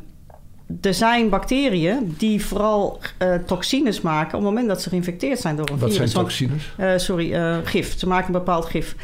[0.81, 5.55] er zijn bacteriën die vooral uh, toxines maken op het moment dat ze geïnfecteerd zijn
[5.55, 6.13] door een Wat virus.
[6.13, 6.73] Wat zijn toxines?
[6.79, 7.99] Uh, sorry, gif.
[7.99, 8.95] Ze maken een bepaald gif.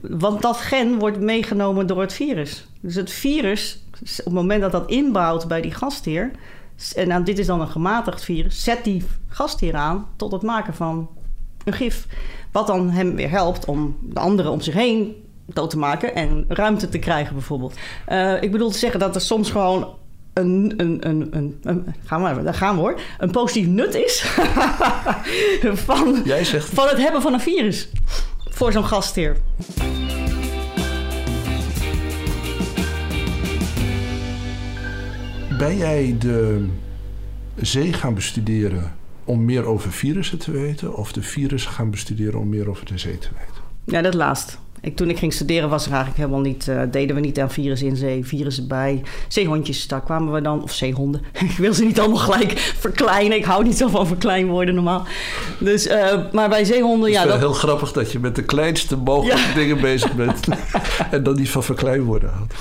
[0.00, 2.66] want dat gen wordt meegenomen door het virus.
[2.80, 6.30] Dus het virus, op het moment dat dat inbouwt bij die gastheer
[6.94, 10.74] en nou, dit is dan een gematigd virus, zet die gastheer aan tot het maken
[10.74, 11.08] van
[11.64, 12.06] een gif.
[12.56, 16.44] Wat dan hem weer helpt om de anderen om zich heen dood te maken en
[16.48, 17.74] ruimte te krijgen, bijvoorbeeld.
[18.08, 19.94] Uh, ik bedoel te zeggen dat er soms gewoon
[20.32, 24.20] een, een, een, een, een, gaan we, daar gaan we hoor, een positief nut is
[25.86, 26.68] van, Jij zegt...
[26.68, 27.88] van het hebben van een virus
[28.50, 29.36] voor zo'n gastheer.
[35.58, 36.66] Ben jij de
[37.56, 38.95] zee gaan bestuderen
[39.26, 42.98] om meer over virussen te weten, of de virussen gaan bestuderen om meer over de
[42.98, 43.62] zee te weten?
[43.84, 44.58] Ja, dat laatst.
[44.86, 47.50] Ik, toen ik ging studeren was er eigenlijk helemaal niet, uh, deden we niet aan
[47.50, 49.02] virussen in zee, virussen bij.
[49.28, 51.22] Zeehondjes, daar kwamen we dan, of zeehonden.
[51.50, 53.38] ik wil ze niet allemaal gelijk verkleinen.
[53.38, 55.06] Ik hou niet zo van verkleinwoorden normaal.
[55.58, 57.16] Dus, uh, maar bij zeehonden, ja.
[57.16, 57.40] Het is dat...
[57.40, 59.54] heel grappig dat je met de kleinste mogelijke ja.
[59.54, 60.46] dingen bezig bent.
[61.10, 62.54] en dan niet van verkleinwoorden houdt.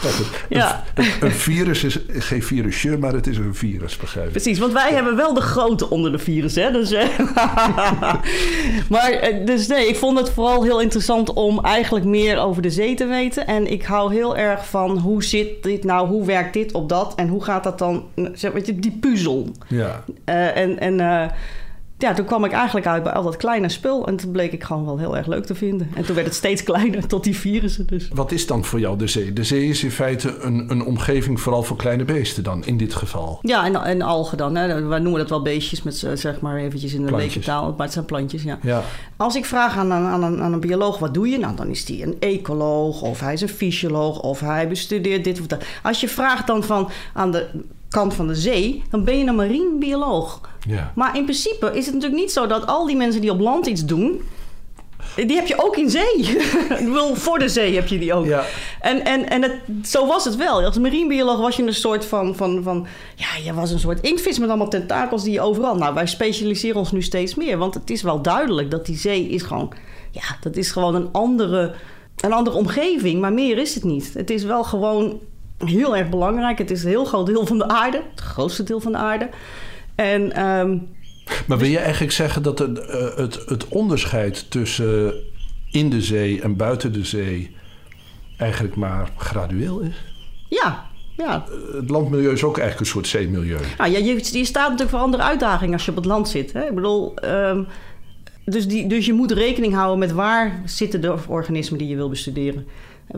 [0.49, 0.83] Ja.
[0.93, 4.31] Een, een, virus is geen virusje, maar het is een virus, begrijp ik.
[4.31, 4.95] Precies, want wij ja.
[4.95, 6.71] hebben wel de grote onder de virus, hè.
[6.71, 6.91] Dus,
[8.89, 12.95] maar, dus nee, ik vond het vooral heel interessant om eigenlijk meer over de zee
[12.95, 13.47] te weten.
[13.47, 17.15] En ik hou heel erg van hoe zit dit nou, hoe werkt dit op dat
[17.15, 19.49] en hoe gaat dat dan, zeg maar, die puzzel.
[19.67, 20.03] Ja.
[20.25, 21.25] Uh, en en uh,
[22.05, 24.07] ja, toen kwam ik eigenlijk uit bij al dat kleine spul.
[24.07, 25.89] En toen bleek ik gewoon wel heel erg leuk te vinden.
[25.95, 28.07] En toen werd het steeds kleiner tot die virussen dus.
[28.13, 29.33] Wat is dan voor jou de zee?
[29.33, 32.93] De zee is in feite een, een omgeving vooral voor kleine beesten dan, in dit
[32.93, 33.39] geval.
[33.41, 34.55] Ja, en, en algen dan.
[34.55, 34.83] Hè.
[34.87, 37.73] Wij noemen dat wel beestjes, met, zeg maar eventjes in de leektaal.
[37.77, 38.59] Maar het zijn plantjes, ja.
[38.61, 38.83] ja.
[39.17, 41.37] Als ik vraag aan, aan, een, aan een bioloog, wat doe je?
[41.37, 45.39] Nou, dan is die een ecoloog of hij is een fysioloog of hij bestudeert dit
[45.39, 45.63] of dat.
[45.83, 47.47] Als je vraagt dan van aan de
[47.95, 50.41] kant van de zee, dan ben je een marinebioloog.
[50.67, 50.91] Ja.
[50.95, 53.65] Maar in principe is het natuurlijk niet zo dat al die mensen die op land
[53.65, 54.21] iets doen,
[55.15, 56.17] die heb je ook in zee.
[56.79, 58.25] Ik bedoel, voor de zee heb je die ook.
[58.25, 58.43] Ja.
[58.81, 60.63] En, en, en het, zo was het wel.
[60.63, 62.87] Als marinebioloog was je een soort van, van, van...
[63.15, 65.75] Ja, je was een soort inktvis met allemaal tentakels die je overal...
[65.75, 67.57] Nou, wij specialiseren ons nu steeds meer.
[67.57, 69.73] Want het is wel duidelijk dat die zee is gewoon...
[70.11, 71.73] Ja, dat is gewoon een andere,
[72.15, 73.21] een andere omgeving.
[73.21, 74.13] Maar meer is het niet.
[74.13, 75.19] Het is wel gewoon
[75.57, 76.57] heel erg belangrijk.
[76.57, 78.01] Het is een heel groot deel van de aarde.
[78.11, 79.29] Het grootste deel van de aarde.
[79.95, 80.45] En...
[80.45, 80.87] Um,
[81.47, 85.13] maar wil je eigenlijk zeggen dat het, uh, het, het onderscheid tussen
[85.71, 87.55] in de zee en buiten de zee
[88.37, 90.03] eigenlijk maar gradueel is?
[90.49, 90.85] Ja,
[91.17, 91.45] ja.
[91.71, 93.59] Het landmilieu is ook eigenlijk een soort zeemilieu.
[93.77, 96.53] Nou, ja, je, je staat natuurlijk voor andere uitdagingen als je op het land zit.
[96.53, 96.65] Hè?
[96.65, 97.67] Ik bedoel, um,
[98.45, 102.09] dus, die, dus je moet rekening houden met waar zitten de organismen die je wil
[102.09, 102.67] bestuderen.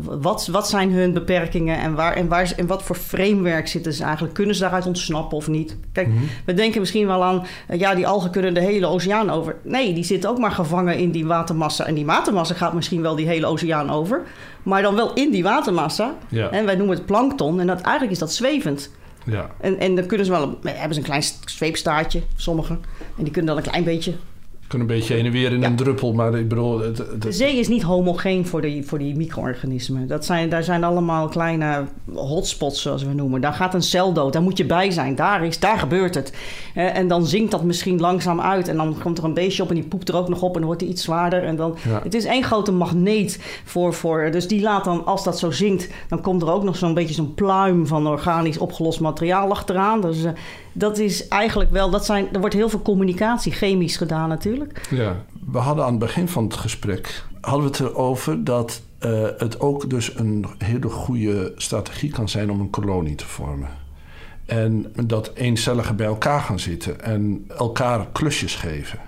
[0.04, 4.04] Wat, wat zijn hun beperkingen en, waar, en, waar, en wat voor framework zitten ze
[4.04, 4.34] eigenlijk?
[4.34, 5.78] Kunnen ze daaruit ontsnappen of niet?
[5.92, 6.28] Kijk, mm-hmm.
[6.46, 7.46] we denken misschien wel aan...
[7.74, 9.56] ja, die algen kunnen de hele oceaan over.
[9.64, 11.86] Nee, die zitten ook maar gevangen in die watermassa.
[11.86, 14.24] En die watermassa gaat misschien wel die hele oceaan over.
[14.64, 16.14] Maar dan wel in die watermassa.
[16.28, 16.50] Ja.
[16.50, 17.60] En wij noemen het plankton.
[17.60, 18.92] En dat, eigenlijk is dat zwevend.
[19.24, 19.50] Ja.
[19.60, 20.60] En, en dan kunnen ze wel...
[20.64, 22.82] Hebben ze een klein zweepstaartje, sommigen.
[23.18, 24.14] En die kunnen dan een klein beetje
[24.68, 25.68] kunnen een beetje heen en weer in ja.
[25.68, 26.80] een druppel, maar ik bedoel...
[26.80, 30.08] Het, het, de zee is niet homogeen voor die, voor die micro-organismen.
[30.08, 33.42] Dat zijn, daar zijn allemaal kleine hotspots, zoals we noemen.
[33.42, 35.16] Daar gaat een cel dood, daar moet je bij zijn.
[35.16, 36.34] Daar, is, daar gebeurt het.
[36.74, 38.68] en dan zinkt dat misschien langzaam uit.
[38.68, 40.54] En dan komt er een beestje op en die poept er ook nog op...
[40.54, 41.44] en dan wordt hij iets zwaarder.
[41.44, 42.00] En dan, ja.
[42.04, 44.32] Het is één grote magneet voor, voor...
[44.32, 45.88] Dus die laat dan, als dat zo zinkt...
[46.10, 50.02] dan komt er ook nog zo'n beetje zo'n pluim van organisch opgelost materiaal achteraan.
[50.02, 50.18] Dus...
[50.78, 54.88] Dat is eigenlijk wel, dat zijn, er wordt heel veel communicatie chemisch gedaan natuurlijk.
[54.90, 59.28] Ja, we hadden aan het begin van het gesprek, hadden we het erover dat uh,
[59.38, 63.70] het ook dus een hele goede strategie kan zijn om een kolonie te vormen.
[64.46, 69.00] En dat eencelligen bij elkaar gaan zitten en elkaar klusjes geven.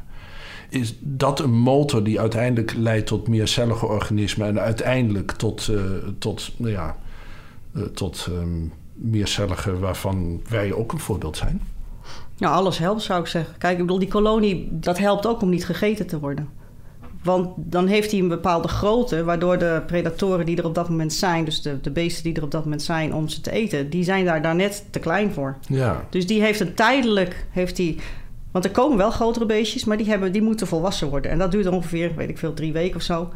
[0.70, 5.82] Is dat een motor die uiteindelijk leidt tot meercellige organismen en uiteindelijk tot, uh,
[6.20, 6.98] tot nou ja,
[7.74, 11.62] uh, tot um, meercellige waarvan wij ook een voorbeeld zijn?
[12.38, 13.58] Nou, alles helpt zou ik zeggen.
[13.58, 16.50] Kijk, ik bedoel, die kolonie, dat helpt ook om niet gegeten te worden.
[17.24, 21.14] Want dan heeft hij een bepaalde grootte, waardoor de predatoren die er op dat moment
[21.14, 23.90] zijn, dus de, de beesten die er op dat moment zijn om ze te eten,
[23.90, 25.58] die zijn daar, daar net te klein voor.
[25.68, 26.06] Ja.
[26.10, 27.98] Dus die heeft een tijdelijk, heeft die,
[28.52, 31.32] want er komen wel grotere beestjes, maar die, hebben, die moeten volwassen worden.
[31.32, 33.30] En dat duurt ongeveer, weet ik veel, drie weken of zo.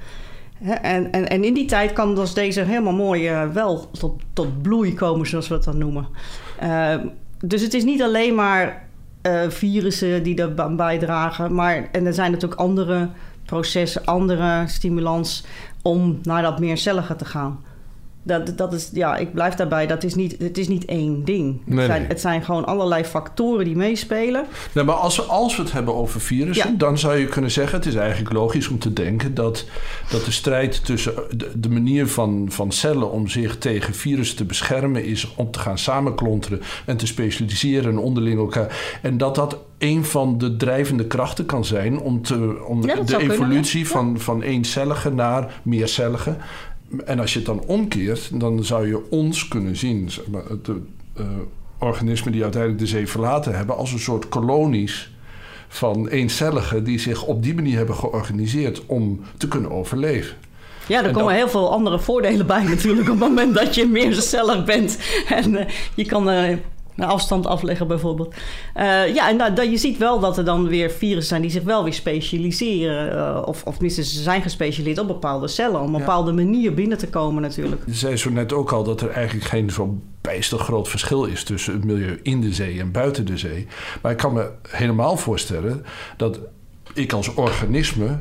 [0.61, 4.61] En, en, en in die tijd kan dus deze helemaal mooi uh, wel tot, tot
[4.61, 6.07] bloei komen, zoals we het dan noemen.
[6.63, 6.95] Uh,
[7.39, 8.87] dus het is niet alleen maar
[9.27, 13.09] uh, virussen die er bijdragen, maar en er zijn natuurlijk andere
[13.45, 15.45] processen, andere stimulans
[15.81, 17.59] om naar dat meercellige te gaan.
[18.25, 19.88] Dat, dat is, ja, ik blijf daarbij.
[19.88, 21.62] Dat is niet, het is niet één ding.
[21.65, 22.09] Nee, het, zijn, nee.
[22.09, 24.45] het zijn gewoon allerlei factoren die meespelen.
[24.73, 26.77] Nee, maar als, we- als we het hebben over virussen, Ja.
[26.77, 29.65] dan zou je kunnen zeggen: het is eigenlijk logisch om te denken dat,
[30.12, 34.45] dat de strijd tussen de, de manier van, van cellen om zich tegen virussen te
[34.45, 38.99] beschermen is om te gaan samenklonteren en te specialiseren en onderling elkaar.
[39.01, 43.03] En dat dat een van de drijvende krachten kan zijn om, te, om Ja, de
[43.03, 43.86] kunnen, evolutie ja.
[43.86, 46.36] van, van eencellige naar meercellige.
[47.06, 50.82] En als je het dan omkeert, dan zou je ons kunnen zien, zeg maar, de
[51.15, 51.25] eh,
[51.79, 55.12] organismen die uiteindelijk de zee verlaten hebben, als een soort kolonies
[55.67, 60.36] van eencelligen die zich op die manier hebben georganiseerd om te kunnen overleven.
[60.88, 63.10] Ja, er En komen dan- heel veel andere voordelen bij natuurlijk...
[63.10, 64.97] op het moment dat je meer cellig bent.
[65.29, 66.58] En eh, je kan eh,
[66.97, 68.34] een afstand afleggen bijvoorbeeld.
[68.73, 71.41] Eh, ja, en da- je ziet wel dat er dan weer virussen zijn...
[71.41, 73.17] die zich wel weer specialiseren.
[73.17, 75.75] eh, of, of tenminste, ze zijn gespecialiseerd op bepaalde cellen...
[75.79, 75.97] om op een Ja.
[75.99, 77.82] bepaalde manier binnen te komen natuurlijk.
[77.86, 81.43] Je zei zo net ook al dat er eigenlijk geen zo bijster groot verschil is
[81.43, 83.67] tussen het milieu in de zee en buiten de zee.
[84.01, 85.86] Maar ik kan me helemaal voorstellen
[86.17, 86.39] dat
[86.93, 88.19] ik als organisme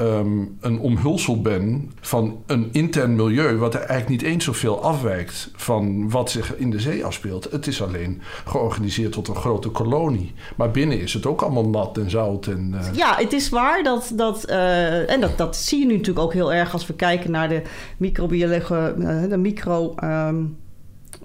[0.00, 5.50] ehm, een omhulsel ben van een intern milieu, wat er eigenlijk niet eens zoveel afwijkt
[5.56, 7.50] van wat zich in de zee afspeelt.
[7.50, 10.32] Het is alleen georganiseerd tot een grote kolonie.
[10.56, 12.46] Maar binnen is het ook allemaal nat en zout.
[12.46, 14.12] En, eh, Ja, het is waar dat...
[14.14, 16.72] dat eh, en dat, dat zie je nu natuurlijk ook heel erg...
[16.72, 17.62] als we kijken naar de
[17.96, 18.76] microbiologie...
[18.76, 19.94] eh, de micro...
[19.94, 20.44] ehm,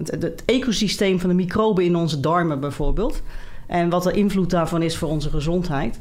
[0.04, 3.22] het ecosysteem van de microben in onze darmen bijvoorbeeld.
[3.66, 5.98] En wat de invloed daarvan is voor onze gezondheid.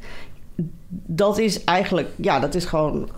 [1.07, 3.09] Dat is eigenlijk, ja, dat is gewoon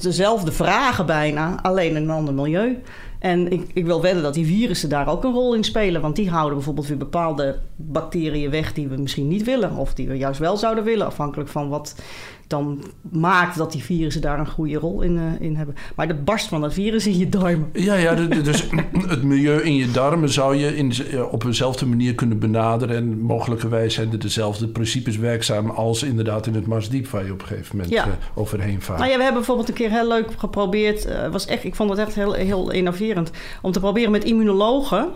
[0.00, 2.82] dezelfde vragen bijna, alleen in een ander milieu.
[3.18, 6.00] En ik, ik wil wedden dat die virussen daar ook een rol in spelen.
[6.00, 9.76] Want die houden bijvoorbeeld weer bepaalde bacteriën weg die we misschien niet willen.
[9.76, 11.94] Of die we juist wel zouden willen, afhankelijk van wat
[12.46, 15.74] dan maakt dat die virussen daar een goede rol in, eh, in hebben.
[15.96, 17.68] Maar de barst van dat virus in je darmen.
[17.72, 18.68] Ja, ja, dus
[19.08, 20.92] het milieu in je darmen zou je in,
[21.30, 22.96] op eenzelfde manier kunnen benaderen.
[22.96, 27.40] En mogelijkerwijs zijn er dezelfde principes werkzaam als inderdaad in het Marsdiep, waar je op
[27.40, 28.04] een gegeven moment Ja.
[28.04, 28.98] eh, overheen vaart.
[28.98, 31.04] Nou ja, we hebben bijvoorbeeld een keer heel leuk geprobeerd.
[31.04, 32.70] eh, was echt, ik vond het echt heel, heel
[33.62, 35.08] Om te proberen met immunologen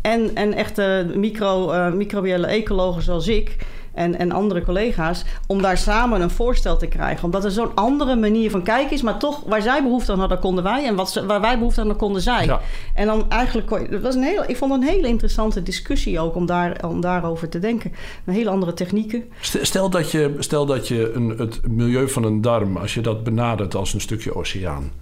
[0.00, 3.56] en, en echte micro, eh, microbiële ecologen zoals ik.
[3.94, 7.24] En, en andere collega's, om daar samen een voorstel te krijgen.
[7.24, 10.38] Omdat er zo'n andere manier van kijken is, maar toch waar zij behoefte aan hadden,
[10.38, 10.86] konden wij.
[10.86, 12.46] En wat ze, waar wij behoefte aan hadden, konden zij.
[12.46, 12.60] Ja.
[12.94, 16.46] En dan eigenlijk, was een heel, ik vond het een hele interessante discussie ook om,
[16.46, 17.92] daar, om daarover te denken.
[18.24, 19.24] Een hele andere technieken.
[19.40, 23.00] St- Stel dat je, stel dat je een, het milieu van een darm, als je
[23.00, 24.92] dat benadert als een stukje oceaan.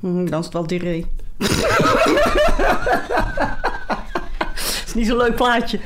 [0.00, 1.06] Hm, dan is het wel diarree.
[4.54, 5.78] Het is niet zo'n leuk plaatje.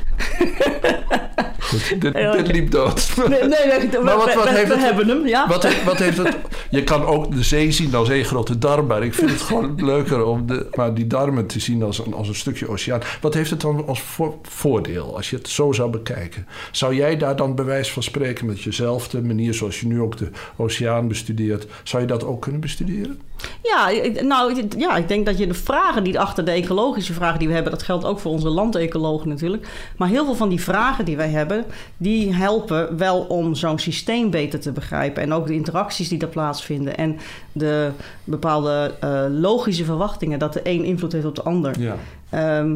[1.59, 2.51] Goed, dit, Ja, dit oké.
[2.51, 3.11] liep dood.
[3.17, 5.47] Nee, nee, we, Maar wat- wat we- heeft we het- hebben hem, ja.
[5.47, 6.37] Wat, wat heeft het...
[6.69, 9.73] Je kan ook de zee zien als één grote darm, maar ik vind het gewoon
[9.85, 13.01] leuker om de, maar die darmen te zien als een, als een stukje oceaan.
[13.21, 16.47] Wat heeft het dan als vo- voordeel als je het zo zou bekijken?
[16.71, 20.29] Zou jij daar dan bewijs van spreken met jezelfde manier zoals je nu ook de
[20.55, 21.65] oceaan bestudeert?
[21.83, 23.19] Zou je dat ook kunnen bestuderen?
[23.63, 27.39] Ja, ik- nou, ja, ik denk dat je de vragen die achter de ecologische vragen
[27.39, 29.67] die we hebben, dat geldt ook voor onze landecologen natuurlijk.
[29.97, 31.65] Maar heel veel van die vragen die wij hebben,
[31.97, 35.23] die helpen wel om zo'n systeem beter te begrijpen.
[35.23, 36.97] En ook de interacties die daar plaatsvinden.
[36.97, 37.17] En
[37.51, 37.89] de
[38.23, 41.79] bepaalde eh, logische verwachtingen dat de een invloed heeft op de ander.
[41.79, 41.95] Ja.
[42.29, 42.75] Ehm,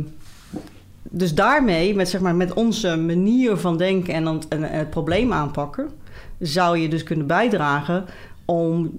[1.01, 5.33] dus daarmee, met, zeg maar, met onze manier van denken en, en, en het probleem
[5.33, 5.89] aanpakken,
[6.39, 8.05] zou je dus kunnen bijdragen
[8.45, 8.91] om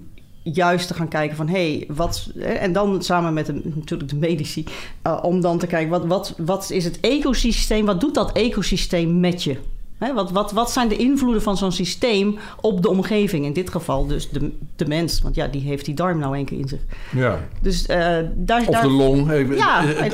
[0.53, 2.29] juist te gaan kijken van hé, hey, wat.
[2.39, 4.65] En dan samen met de, natuurlijk de medici,
[5.01, 9.19] eh, om dan te kijken wat, wat, wat is het ecosysteem, wat doet dat ecosysteem
[9.19, 9.57] met je?
[9.97, 13.45] Hè, wat, wat, wat zijn de invloeden van zo'n systeem op de omgeving?
[13.45, 16.45] In dit geval dus de, de mens, want ja, die heeft die darm nou één
[16.45, 16.79] keer in zich.
[17.11, 17.39] ja.
[17.61, 19.27] Dus eh, daar, Of daar, de long.
[19.55, 20.13] Ja, eh, het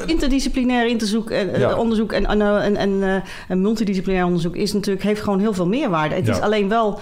[1.30, 1.76] eh, Ja.
[1.76, 5.67] onderzoek en, en, eh, en, en, en multidisciplinair onderzoek is natuurlijk, heeft gewoon heel veel
[5.67, 6.15] meerwaarde.
[6.15, 6.34] Het Ja.
[6.34, 7.00] is alleen wel,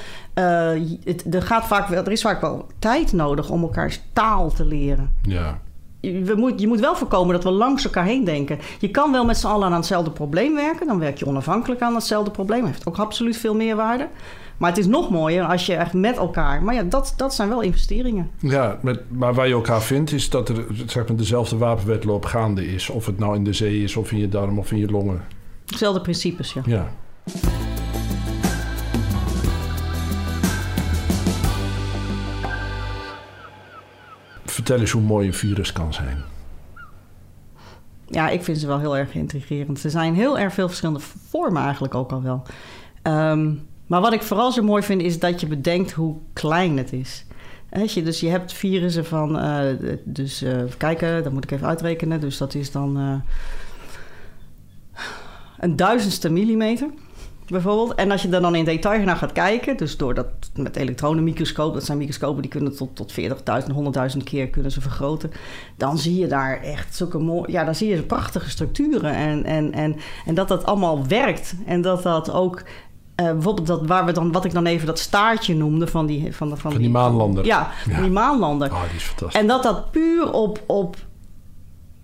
[1.04, 4.65] het, er, gaat vaak wel, er is vaak wel tijd nodig om elkaars taal te
[4.65, 5.10] leren.
[5.22, 5.60] ja.
[6.01, 8.59] We moet, je moet wel voorkomen dat we langs elkaar heen denken.
[8.79, 10.88] Je kan wel met z'n allen aan hetzelfde probleem werken.
[10.88, 12.65] Dan werk je onafhankelijk aan hetzelfde probleem.
[12.65, 14.07] Heeft ook absoluut veel meerwaarde.
[14.57, 16.63] Maar het is nog mooier als je echt met elkaar...
[16.63, 18.29] Maar ja, dat, dat zijn wel investeringen.
[18.39, 22.73] Ja, met, maar waar je elkaar vindt is dat er zeg maar, dezelfde wapenwetloop gaande
[22.73, 22.89] is.
[22.89, 25.23] Of het nou in de zee is, of in je darm, of in je longen.
[25.65, 26.62] Hetzelfde principes, ja.
[26.65, 26.91] Ja.
[34.69, 36.17] Vertel eens hoe mooi een virus kan zijn.
[38.08, 39.84] Ja, ik vind ze wel heel erg intrigerend.
[39.84, 42.43] Er zijn heel erg veel verschillende vormen eigenlijk ook al wel.
[43.01, 43.53] Ehm,
[43.88, 47.25] maar wat ik vooral zo mooi vind is dat je bedenkt hoe klein het is.
[47.86, 49.60] Je, dus je hebt virussen van, uh,
[50.03, 52.19] dus uh, kijken, dat moet ik even uitrekenen.
[52.19, 53.15] Dus dat is dan uh,
[55.60, 56.89] een duizendste millimeter
[57.49, 57.95] bijvoorbeeld.
[57.95, 61.73] En als je er dan in detail naar gaat kijken, dus door dat met elektronenmicroscoop,
[61.73, 63.25] dat zijn microscopen die kunnen tot, tot 40.000,
[64.12, 65.31] 100.000 keer kunnen ze vergroten,
[65.77, 69.73] dan zie je daar echt zulke mooie, ja, dan zie je prachtige structuren en, en,
[69.73, 72.63] en, en dat dat allemaal werkt en dat dat ook
[73.19, 76.35] uh, bijvoorbeeld dat waar we dan, wat ik dan even dat staartje noemde van die
[76.35, 77.45] van, van, van die, die maanlander.
[77.45, 78.71] Ja, die maanlander.
[78.71, 79.41] Oh, die is fantastisch.
[79.41, 80.95] En dat dat puur op, op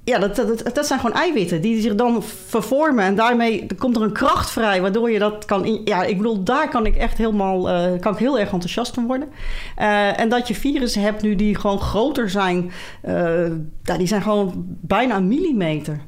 [0.05, 3.03] ja, dat, dat, dat zijn gewoon eiwitten die zich dan vervormen.
[3.03, 5.65] En daarmee komt er een kracht vrij, waardoor je dat kan...
[5.65, 7.69] In, ja, ik bedoel, daar kan ik echt helemaal...
[7.69, 9.27] Uh, kan ik heel erg enthousiast van worden.
[9.79, 12.71] Uh, en dat je virussen hebt nu die gewoon groter zijn.
[13.05, 13.51] Uh,
[13.97, 15.99] die zijn gewoon bijna een millimeter.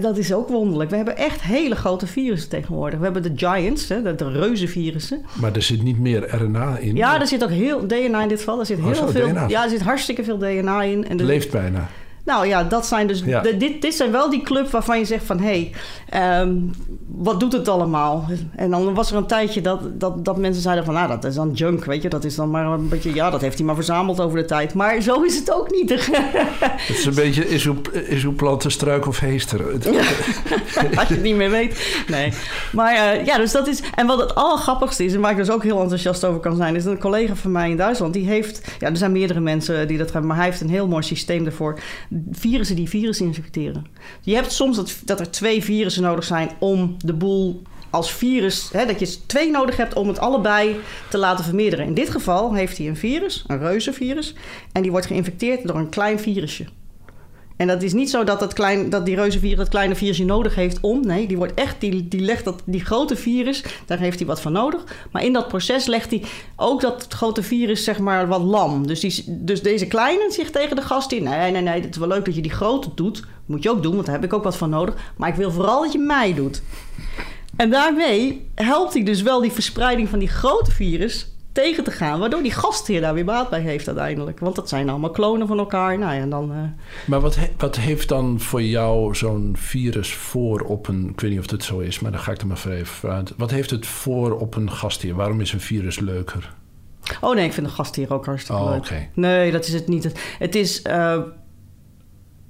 [0.00, 0.90] dat is ook wonderlijk.
[0.90, 2.98] We hebben echt hele grote virussen tegenwoordig.
[2.98, 5.24] We hebben de giants, hè, de, de reuzenvirussen.
[5.40, 6.96] Maar er zit niet meer RNA in?
[6.96, 7.86] Ja, er zit ook heel...
[7.86, 8.60] DNA in dit geval.
[8.60, 9.28] Er zit heel veel...
[9.28, 9.48] DNA.
[9.48, 11.08] Ja, er zit hartstikke veel DNA in.
[11.08, 11.88] En Leeft bijna.
[12.24, 13.22] Nou ja, dat zijn dus.
[13.22, 15.72] De, dit, dit zijn wel die club waarvan je zegt van hé,
[16.06, 16.70] hey, um,
[17.06, 18.26] wat doet het allemaal?
[18.56, 21.34] En dan was er een tijdje dat, dat, dat mensen zeiden van nou, dat is
[21.34, 23.74] dan junk, weet je, dat is dan maar een beetje, ja, dat heeft hij maar
[23.74, 24.74] verzameld over de tijd.
[24.74, 25.90] Maar zo is het ook niet.
[26.86, 29.64] het is een beetje, is uw, is uw plant een struik of heester?
[30.98, 32.04] Als je het niet meer weet.
[32.08, 32.32] Nee.
[32.72, 33.82] Maar uh, ja, dus dat is.
[33.94, 36.76] En wat het allergrappigste is, en waar ik dus ook heel enthousiast over kan zijn,
[36.76, 39.98] is een collega van mij in Duitsland, die heeft, ja, er zijn meerdere mensen die
[39.98, 41.78] dat hebben, maar hij heeft een heel mooi systeem ervoor
[42.30, 43.86] virussen die virussen infecteren.
[44.20, 48.68] Je hebt soms dat, dat er twee virussen nodig zijn om de boel als virus,
[48.72, 50.76] hè, dat je twee nodig hebt om het allebei
[51.10, 51.86] te laten vermeerderen.
[51.86, 54.34] In dit geval heeft hij een virus, een reuzenvirus,
[54.72, 56.64] en die wordt geïnfecteerd door een klein virusje.
[57.56, 60.54] En dat is niet zo dat, dat, klein, dat die reuzenvirus dat kleine virusje nodig
[60.54, 61.06] heeft om.
[61.06, 64.40] Nee, die, wordt echt, die, die legt dat, die grote virus, daar heeft hij wat
[64.40, 64.84] van nodig.
[65.10, 66.22] Maar in dat proces legt hij
[66.56, 68.86] ook dat grote virus zeg maar wat lam.
[68.86, 71.22] Dus, die, dus deze kleine zegt tegen de gast in...
[71.22, 73.24] nee, nee, nee, het is wel leuk dat je die grote doet.
[73.46, 74.94] Moet je ook doen, want daar heb ik ook wat van nodig.
[75.16, 76.62] Maar ik wil vooral dat je mij doet.
[77.56, 82.20] En daarmee helpt hij dus wel die verspreiding van die grote virus tegen te gaan.
[82.20, 84.40] Waardoor die gastheer daar weer baat bij heeft uiteindelijk.
[84.40, 85.98] Want dat zijn allemaal klonen van elkaar.
[85.98, 86.58] Nou ja, en dan, uh...
[87.06, 91.08] Maar wat, wat heeft dan voor jou zo'n virus voor op een...
[91.08, 93.34] Ik weet niet of het zo is, maar dan ga ik er maar even uit.
[93.36, 95.14] Wat heeft het voor op een gastheer?
[95.14, 96.54] Waarom is een virus leuker?
[97.20, 98.78] Oh nee, ik vind een gastheer ook hartstikke oh, leuk.
[98.78, 99.10] Okay.
[99.14, 100.12] Nee, dat is het niet.
[100.38, 100.82] Het is...
[100.86, 101.18] Uh,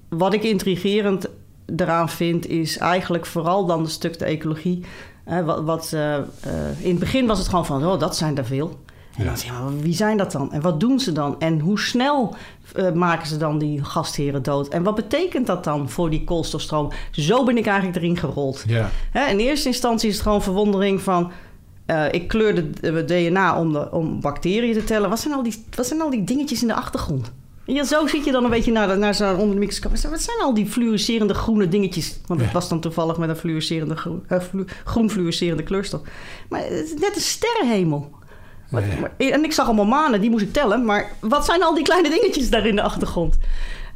[0.08, 1.28] wat ik intrigerend
[1.76, 2.46] eraan vind...
[2.46, 4.84] is eigenlijk vooral dan een stuk de ecologie...
[5.28, 6.16] Uh, wat, wat uh,
[6.78, 8.80] in het begin was het gewoon van, oh, dat zijn er veel.
[9.16, 10.52] En dan zeg je, wie zijn dat dan?
[10.52, 11.40] En wat doen ze dan?
[11.40, 12.34] En hoe snel
[12.76, 14.68] uh, maken ze dan die gastheren dood?
[14.68, 16.90] En wat betekent dat dan voor die koolstofstroom?
[17.10, 18.64] Zo ben ik eigenlijk erin gerold.
[18.66, 18.90] Ja.
[19.10, 21.30] Hè, in eerste instantie is het gewoon verwondering van...
[21.86, 25.08] Uh, ik kleurde de DNA om, de, om bacteriën te tellen.
[25.08, 27.32] Wat zijn, al die, wat zijn al die dingetjes in de achtergrond?
[27.64, 30.10] Ja, zo zit je dan een beetje naar, naar zo'n onder de microscoop.
[30.10, 32.18] Wat zijn al die fluorescerende groene dingetjes?
[32.26, 32.54] Want het ja.
[32.54, 34.38] was dan toevallig met een fluorescerende groen, uh,
[34.84, 36.00] groen fluorescerende kleurstof.
[36.48, 38.10] Maar het is net een sterrenhemel.
[38.72, 40.84] Maar, maar, en ik zag allemaal manen, die moest ik tellen.
[40.84, 43.38] Maar wat zijn al die kleine dingetjes daar in de achtergrond?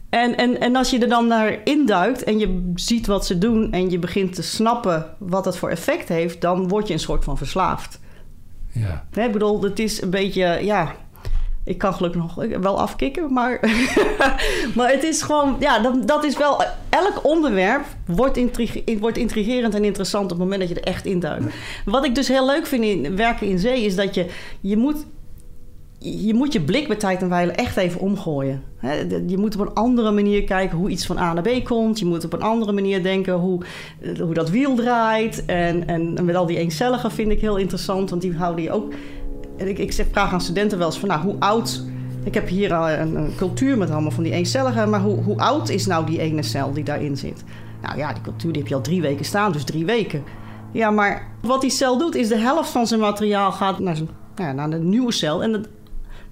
[0.09, 3.73] En, en, en als je er dan naar induikt en je ziet wat ze doen...
[3.73, 6.41] en je begint te snappen wat het voor effect heeft...
[6.41, 8.01] dan word je een soort van verslaafd.
[8.73, 9.05] Ja.
[9.15, 10.59] ik bedoel, het is een beetje...
[10.63, 10.95] Ja,
[11.67, 13.61] ik kan gelukkig nog wel afkicken, maar,
[14.77, 16.63] maar het is gewoon, ja, dat, dat is wel.
[16.89, 18.41] Elk onderwerp wordt,
[19.01, 21.55] wordt intrigerend en interessant op het moment dat je er echt induikt.
[21.85, 24.27] Wat ik dus heel leuk vind in werken in zee, is dat je,
[24.61, 25.07] je moet.
[25.99, 28.63] Je moet je blik bij tijd en wijle echt even omgooien.
[29.27, 31.99] Je moet op een andere manier kijken hoe iets van A naar B komt.
[31.99, 33.61] Je moet op een andere manier denken hoe,
[34.21, 35.45] hoe dat wiel draait.
[35.45, 38.93] En, en met al die eencelligen vind ik heel interessant, want die houden je ook
[39.57, 41.83] ik, ik zeg, vraag aan studenten wel eens van, nou, hoe oud...
[42.25, 44.91] Ik heb hier al een, een cultuur met allemaal van die eencelligen...
[44.91, 47.45] maar hoe, hoe oud is nou die ene cel die daarin zit?
[47.83, 50.25] Nou ja, die cultuur die heb je al drie weken staan, dus drie weken.
[50.73, 54.09] Ja, maar wat die cel doet, is de helft van zijn materiaal gaat naar, zijn,
[54.37, 55.43] ja, naar de nieuwe cel...
[55.43, 55.69] en de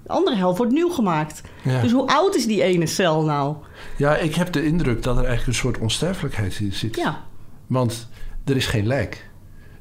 [0.07, 1.41] andere helft wordt nieuw gemaakt.
[1.63, 1.81] Ja.
[1.81, 3.55] Dus hoe oud is die ene cel nou?
[3.97, 6.95] Ja, ik heb de indruk dat er eigenlijk een soort onsterfelijkheid in zit.
[6.95, 7.23] Ja.
[7.67, 8.09] Want
[8.45, 9.29] er is geen lijk.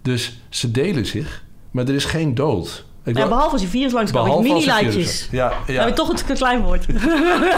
[0.03, 2.87] Dus ze delen zich, maar er is geen dood.
[3.05, 5.29] Ik ja, behalve als je virus langskomt, mini-lijtjes.
[5.31, 5.79] Ja, ja.
[5.79, 6.87] Dan je toch het klein wordt.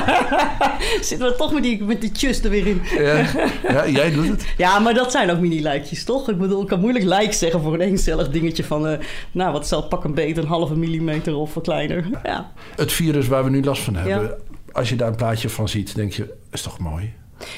[1.09, 2.83] Zitten we toch met die, met die tjus er weer in.
[2.99, 3.27] ja.
[3.69, 4.47] ja, jij doet het.
[4.57, 6.29] Ja, maar dat zijn ook mini-lijkjes, toch?
[6.29, 8.91] Ik bedoel, ik kan moeilijk lijk zeggen voor een eencellig dingetje van...
[8.91, 8.99] Uh,
[9.33, 12.05] nou, wat zal pak een beter, een halve millimeter of wat kleiner.
[12.23, 12.53] Ja.
[12.77, 14.39] Het virus waar we nu last van hebben...
[14.73, 17.13] als je daar een plaatje van ziet, denk je, is toch mooi?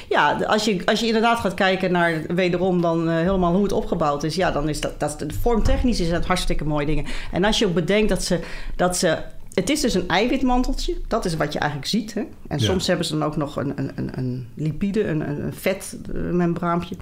[0.08, 3.72] Ja, als je, als je inderdaad gaat kijken naar wederom dan uh, helemaal hoe het
[3.72, 7.05] opgebouwd is, ja, dan is dat, dat vormtechnisch is het hartstikke mooie dingen.
[7.32, 8.40] En als je ook bedenkt dat ze,
[8.76, 9.18] dat ze
[9.59, 10.94] het is dus een eiwitmanteltje.
[11.09, 12.14] Dat is wat je eigenlijk ziet.
[12.14, 12.20] Hè?
[12.48, 12.64] En Ja.
[12.64, 16.96] soms hebben ze dan ook nog een, een, een, een lipide, een, een een vetmembraampje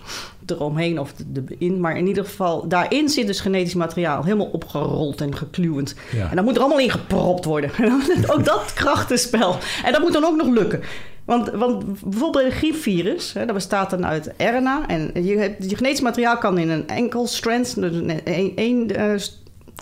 [0.47, 1.15] eromheen of
[1.49, 1.81] erin.
[1.81, 5.95] Maar in ieder geval, daarin zit dus genetisch materiaal helemaal opgerold en gekluwend.
[6.13, 6.31] Ja.
[6.31, 7.71] En dat moet er allemaal in gepropt worden.
[8.33, 9.57] ook dat krachtenspel.
[9.85, 10.81] En dat moet dan ook nog lukken.
[11.27, 14.85] Want, want bijvoorbeeld een griepvirus, hè, dat bestaat dan uit RNA.
[14.87, 19.13] En je, hebt, je genetisch materiaal kan in een enkel strand, dus een- één, eh,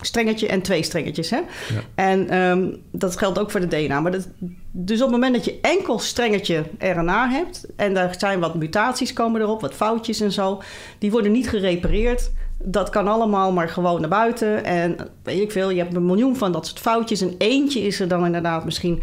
[0.00, 1.30] strengetje en twee strengetjes.
[1.30, 1.40] Hè?
[1.94, 4.00] En ehm, dat geldt ook voor de DNA.
[4.00, 4.28] Maar dat,
[4.70, 7.66] dus op het moment dat je enkel strengetje RNA hebt...
[7.76, 10.62] en daar zijn wat mutaties komen erop, wat foutjes en zo...
[10.98, 12.30] die worden niet gerepareerd.
[12.58, 14.64] Dat kan allemaal maar gewoon naar buiten.
[14.64, 17.20] En weet ik veel, je hebt een miljoen van dat soort foutjes...
[17.20, 19.02] en eentje is er dan inderdaad misschien...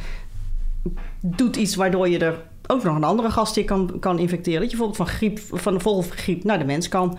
[1.22, 4.62] doet iets waardoor je er ook nog een andere gastheer kan, kan infecteren.
[4.62, 7.18] Dat je bijvoorbeeld van, griep, van de vogelgriep naar de mens kan.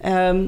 [0.00, 0.46] Ehm,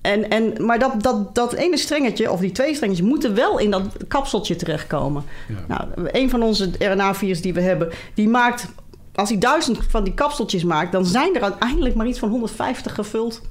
[0.00, 3.70] en, en, maar dat, dat, dat ene strengetje, of die twee strengetjes, moeten wel in
[3.70, 5.24] dat kapseltje terechtkomen.
[5.48, 5.64] Ja.
[5.68, 8.68] Nou, een van onze RNA-virus die we hebben, die maakt...
[9.14, 12.94] Als hij duizend van die kapseltjes maakt, dan zijn er uiteindelijk maar iets van 150
[12.94, 13.42] gevuld.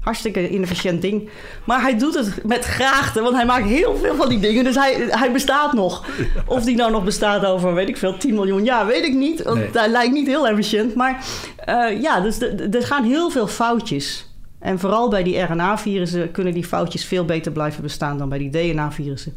[0.00, 1.28] Hartstikke inefficiënt ding.
[1.64, 4.64] Maar hij doet het met graagte, want hij maakt heel veel van die dingen.
[4.64, 6.06] Dus hij, hij bestaat nog.
[6.46, 9.42] Of die nou nog bestaat over, weet ik veel, 10 miljoen jaar, weet ik niet.
[9.42, 9.68] Want Nee.
[9.72, 10.94] hij lijkt niet heel efficiënt.
[10.94, 11.24] Maar
[11.56, 12.40] eh, ja, dus
[12.70, 14.28] er gaan heel veel foutjes.
[14.58, 18.50] En vooral bij die RNA-virussen kunnen die foutjes veel beter blijven bestaan dan bij die
[18.50, 19.34] DNA-virussen.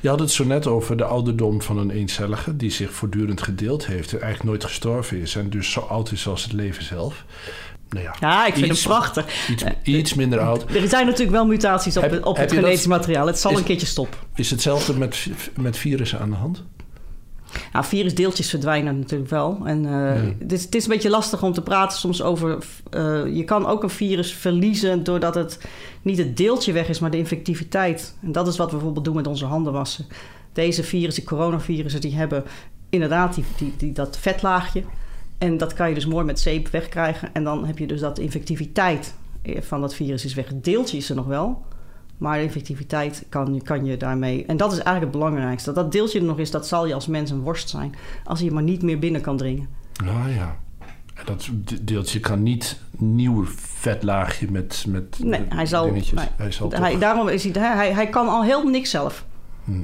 [0.00, 2.56] Je had het zo net over de ouderdom van een eencellige...
[2.56, 5.36] die zich voortdurend gedeeld heeft en eigenlijk nooit gestorven is...
[5.36, 7.24] en dus zo oud is als het leven zelf.
[7.88, 9.48] Nou ja, Ja, ik vind iets, hem prachtig.
[9.50, 10.74] Iets, iets minder oud.
[10.74, 13.26] Er zijn natuurlijk wel mutaties op, Heb- het- op heb het dat- genetisch materiaal.
[13.26, 14.18] Het zal is- een keertje stoppen.
[14.34, 15.26] Is hetzelfde met,
[15.60, 16.62] met virussen aan de hand?
[17.72, 19.60] Ja, virusdeeltjes verdwijnen natuurlijk wel.
[19.64, 22.58] En eh, het, is, het is een beetje lastig om te praten soms over...
[22.90, 25.58] eh, je kan ook een virus verliezen doordat het
[26.02, 28.16] niet het deeltje weg is, maar de infectiviteit.
[28.22, 30.06] En dat is wat we bijvoorbeeld doen met onze handen wassen.
[30.52, 32.44] Deze virussen, coronavirussen, die hebben
[32.90, 34.82] inderdaad die, die, die, dat vetlaagje.
[35.38, 37.34] En dat kan je dus mooi met zeep wegkrijgen.
[37.34, 39.14] En dan heb je dus dat de infectiviteit
[39.58, 40.46] van dat virus is weg.
[40.54, 41.64] Deeltje is er nog wel.
[42.18, 44.44] Maar de infectiviteit kan, kan je daarmee...
[44.46, 45.72] En dat is eigenlijk het belangrijkste.
[45.72, 47.94] Dat dat deeltje er nog is, dat zal je als mens een worst zijn.
[48.24, 49.68] Als je maar niet meer binnen kan dringen.
[50.04, 50.56] Ah ja.
[51.14, 55.84] En dat de- deeltje kan niet nieuw vetlaagje met, met Nee, hij zal...
[55.84, 56.18] dingetjes.
[56.18, 56.28] nee.
[56.36, 56.78] Hij zal toch...
[56.78, 59.24] Hij, daarom is hij, hij, hij kan al heel niks zelf.
[59.64, 59.82] Hm.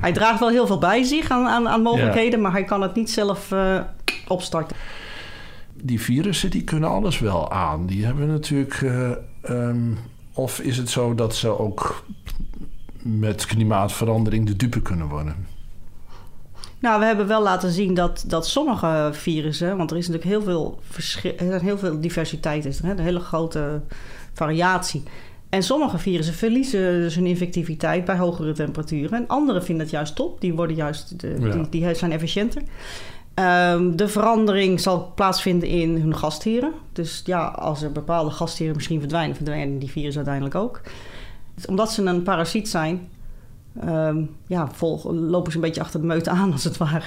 [0.00, 2.40] Hij draagt wel heel veel bij zich aan, aan, aan mogelijkheden...
[2.40, 3.80] maar hij kan het niet zelf eh,
[4.30, 4.76] opstarten.
[5.82, 7.86] Die virussen die kunnen alles wel aan.
[7.86, 8.74] Die hebben natuurlijk...
[8.82, 9.10] eh,
[9.42, 9.92] ehm,
[10.34, 12.04] of is het zo dat ze ook
[13.02, 15.46] met klimaatverandering de dupe kunnen worden?
[16.78, 19.76] Nou, we hebben wel laten zien dat, dat sommige virussen...
[19.76, 22.90] want er is natuurlijk heel veel, verschil, er heel veel diversiteit, is er, hè?
[22.90, 23.80] een hele grote
[24.32, 25.02] variatie.
[25.48, 29.18] En sommige virussen verliezen dus hun infectiviteit bij hogere temperaturen.
[29.18, 30.40] En andere vinden het juist top.
[30.40, 31.50] Die, worden juist, de, Ja.
[31.50, 32.62] die, die zijn efficiënter.
[33.34, 36.72] Ehm, de verandering zal plaatsvinden in hun gastheren.
[36.92, 39.36] Dus ja, als er bepaalde gastheren misschien verdwijnen...
[39.36, 40.80] verdwijnen die virussen uiteindelijk ook.
[41.54, 43.08] Dus omdat ze een parasiet zijn...
[43.80, 47.06] ehm, ja, vol, lopen ze een beetje achter de meute aan, als het ware.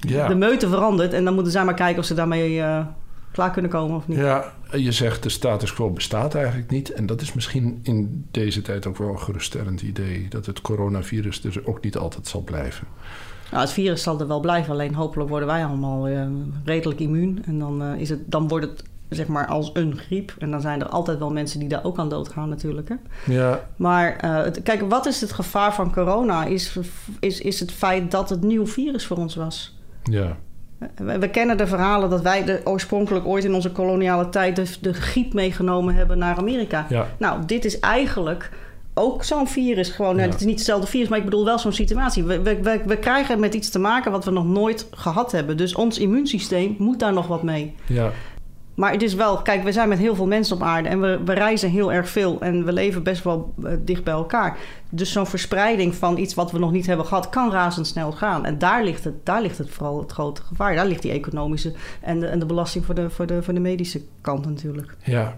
[0.00, 0.28] Ja.
[0.28, 2.86] De meute verandert en dan moeten zij maar kijken of ze daarmee eh,
[3.32, 4.18] klaar kunnen komen of niet.
[4.18, 6.92] Ja, je zegt de status quo bestaat eigenlijk niet.
[6.92, 10.26] En dat is misschien in deze tijd ook wel een geruststellend idee.
[10.28, 12.86] Dat het coronavirus dus ook niet altijd zal blijven.
[13.54, 16.22] Nou, het virus zal er wel blijven, alleen hopelijk worden wij allemaal eh,
[16.64, 17.42] redelijk immuun.
[17.46, 20.34] En dan, eh, is het, dan wordt het zeg maar als een griep.
[20.38, 22.88] En dan zijn er altijd wel mensen die daar ook aan doodgaan natuurlijk.
[22.88, 22.94] Hè?
[23.32, 26.44] Ja, Maar eh, het- kijk, wat is het gevaar van corona?
[26.44, 26.78] Is,
[27.20, 29.78] is, is het feit dat het nieuw virus voor ons was.
[30.02, 30.36] ja.
[30.96, 34.66] We, we kennen de verhalen dat wij de, oorspronkelijk ooit in onze koloniale tijd de,
[34.80, 36.86] de griep meegenomen hebben naar Amerika.
[36.88, 37.06] Ja.
[37.18, 38.50] Nou, dit is eigenlijk
[38.94, 39.88] ook zo'n virus.
[39.88, 40.22] Gewoon, Ja.
[40.22, 42.24] Het is niet hetzelfde virus, maar ik bedoel wel zo'n situatie.
[42.24, 45.56] We, we, we, we krijgen met iets te maken wat we nog nooit gehad hebben.
[45.56, 47.74] Dus ons immuunsysteem moet daar nog wat mee.
[47.86, 48.10] Ja,
[48.74, 51.20] Maar het is wel, kijk, we zijn met heel veel mensen op aarde en we,
[51.24, 54.56] we reizen heel erg veel en we leven best wel eh, dicht bij elkaar.
[54.90, 58.44] Dus zo'n verspreiding van iets wat we nog niet hebben gehad, kan razendsnel gaan.
[58.44, 60.74] En daar ligt het, daar ligt het vooral het grote gevaar.
[60.74, 63.60] Daar ligt die economische en de, en de belasting voor de, voor, de, voor de
[63.60, 64.96] medische kant natuurlijk.
[65.04, 65.36] ja.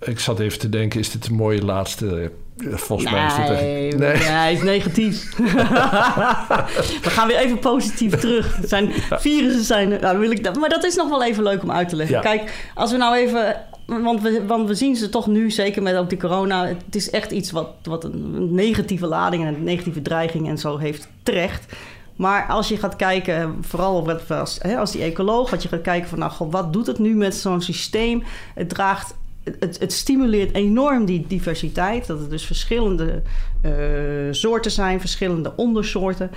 [0.00, 2.30] Ik zat even te denken, is dit een mooie laatste...
[2.56, 3.60] eh, Volgens mij is dit echt...
[3.60, 4.16] nee, Nee.
[4.16, 5.36] hij is negatief.
[7.02, 8.56] we gaan weer even positief terug.
[8.56, 9.88] Het zijn, virussen zijn...
[10.00, 12.16] Nou, wil ik, dat- maar dat is nog wel even leuk om uit te leggen.
[12.16, 12.22] Ja.
[12.22, 13.56] Kijk, als we nou even...
[13.86, 16.66] Want we, want we zien ze toch nu, zeker met ook die corona...
[16.66, 20.78] Het is echt iets wat, wat een negatieve lading en een negatieve dreiging en zo
[20.78, 21.72] heeft terecht.
[22.16, 25.50] Maar als je gaat kijken, vooral op het, als, hè, als die ecoloog...
[25.50, 28.22] wat je gaat kijken van, nou, god, wat doet het nu met zo'n systeem?
[28.54, 29.14] Het draagt
[29.58, 32.06] het, stimuleert enorm die diversiteit.
[32.06, 33.22] Dat er dus verschillende
[33.66, 33.72] uh,
[34.30, 36.30] soorten zijn, verschillende ondersoorten.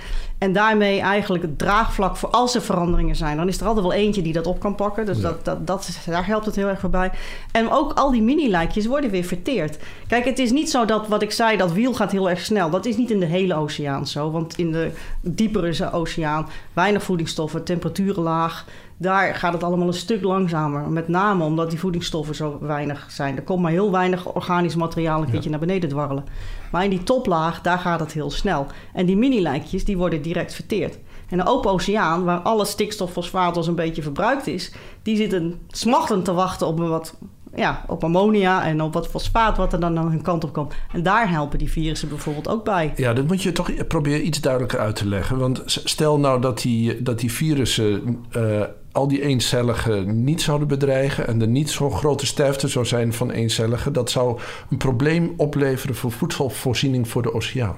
[0.44, 3.36] En daarmee eigenlijk het draagvlak voor als er veranderingen zijn.
[3.36, 5.06] Dan is er altijd wel eentje die dat op kan pakken.
[5.06, 7.10] Dus dat, dat, dat, daar helpt het heel erg voorbij.
[7.52, 9.78] En ook al die mini-lijkjes worden weer verteerd.
[10.06, 12.70] Kijk, het is niet zo dat wat ik zei, dat wiel gaat heel erg snel.
[12.70, 14.30] Dat is niet in de hele oceaan zo.
[14.30, 14.90] Want in de
[15.20, 18.64] diepere oceaan, weinig voedingsstoffen, temperaturen laag
[18.96, 20.88] daar gaat het allemaal een stuk langzamer.
[20.88, 23.36] Met name omdat die voedingsstoffen zo weinig zijn.
[23.36, 26.24] Er komt maar heel weinig organisch materiaal een keertje naar beneden dwarrelen.
[26.70, 28.66] Maar in die toplaag, daar gaat het heel snel.
[28.92, 30.98] En die mini-lijkjes, die worden direct verteerd.
[31.28, 34.72] En de open oceaan, waar alle stikstof, fosfaat als een beetje verbruikt is...
[35.02, 37.14] die zitten smachtend te wachten op een wat
[37.54, 40.74] ja, op ammonia en op wat fosfaat wat er dan aan hun kant op komt.
[40.92, 42.92] En daar helpen die virussen bijvoorbeeld ook bij.
[42.96, 45.38] Ja, dat moet je toch proberen iets duidelijker uit te leggen.
[45.38, 48.62] Want stel nou dat die, dat die virussen uh,
[48.92, 53.30] al die eencelligen niet zouden bedreigen en er niet zo'n grote sterfte zou zijn van
[53.30, 57.76] eencelligen, dat zou een probleem opleveren voor voedselvoorziening voor de oceaan.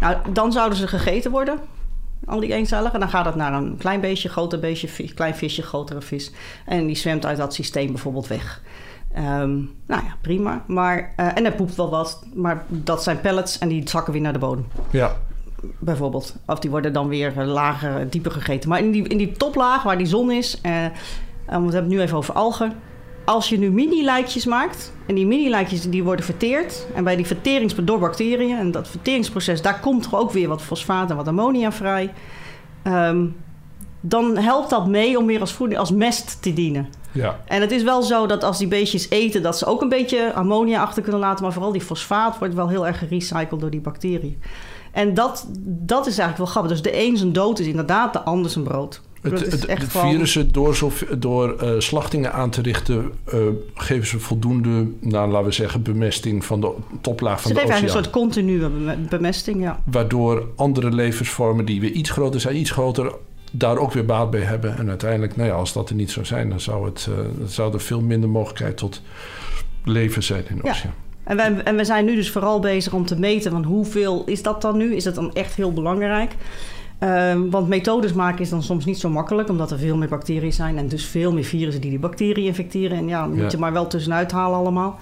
[0.00, 1.58] Nou, dan zouden ze gegeten worden
[2.24, 3.00] al die eencelligen.
[3.00, 6.32] Dan gaat het naar een klein beestje, groter beestje, klein visje, grotere vis.
[6.66, 8.62] En die zwemt uit dat systeem bijvoorbeeld weg.
[9.18, 10.64] Um, nou ja, prima.
[10.66, 14.22] Maar, uh, en er poept wel wat, maar dat zijn pellets en die zakken weer
[14.22, 14.66] naar de bodem.
[14.90, 15.16] Ja.
[15.78, 16.36] Bijvoorbeeld.
[16.46, 18.68] Of die worden dan weer lager, dieper gegeten.
[18.68, 20.92] Maar in die, in die toplaag waar die zon is, uh, we
[21.46, 22.72] hebben het nu even over algen.
[23.24, 27.74] Als je nu mini-lijkjes maakt, en die mini-lijkjes die worden verteerd, en bij die verterings
[27.74, 31.72] door bacteriën, en dat verteringsproces, daar komt er ook weer wat fosfaat en wat ammonia
[31.72, 32.12] vrij.
[32.84, 33.36] Um,
[34.00, 36.88] dan helpt dat mee om weer als, voeding, als mest te dienen.
[37.12, 37.40] Ja.
[37.46, 40.32] En het is wel zo dat als die beestjes eten, dat ze ook een beetje
[40.32, 41.42] ammonia achter kunnen laten.
[41.42, 44.42] Maar vooral die fosfaat wordt wel heel erg gerecycled door die bacteriën.
[44.92, 46.70] En dat, dat is eigenlijk wel grappig.
[46.70, 49.00] Dus de een zijn dood is inderdaad de ander zijn brood.
[49.22, 53.40] Het, het, het virussen, door, zo, door uh, slachtingen aan te richten, uh,
[53.74, 57.78] geven ze voldoende, nou, laten we zeggen, bemesting van de toplaag van ze de oceaan.
[57.78, 58.70] Ze geven een soort continue
[59.08, 59.82] bemesting, ja.
[59.84, 63.14] Waardoor andere levensvormen die weer iets groter zijn, iets groter,
[63.52, 64.78] daar ook weer baat bij hebben.
[64.78, 67.48] En uiteindelijk, nou ja, als dat er niet zou zijn, dan zou, het, uh, dan
[67.48, 69.02] zou er veel minder mogelijkheid tot
[69.84, 70.94] leven zijn in de oceaan.
[71.24, 74.42] En, wij, en we zijn nu dus vooral bezig om te meten van hoeveel is
[74.42, 74.94] dat dan nu?
[74.94, 76.34] Is dat dan echt heel belangrijk?
[77.04, 80.52] Um, want methodes maken is dan soms niet zo makkelijk, omdat er veel meer bacteriën
[80.52, 82.96] zijn en dus veel meer virussen die die bacteriën infecteren.
[82.98, 84.98] En ja, dan moet je maar wel tussenuit halen allemaal.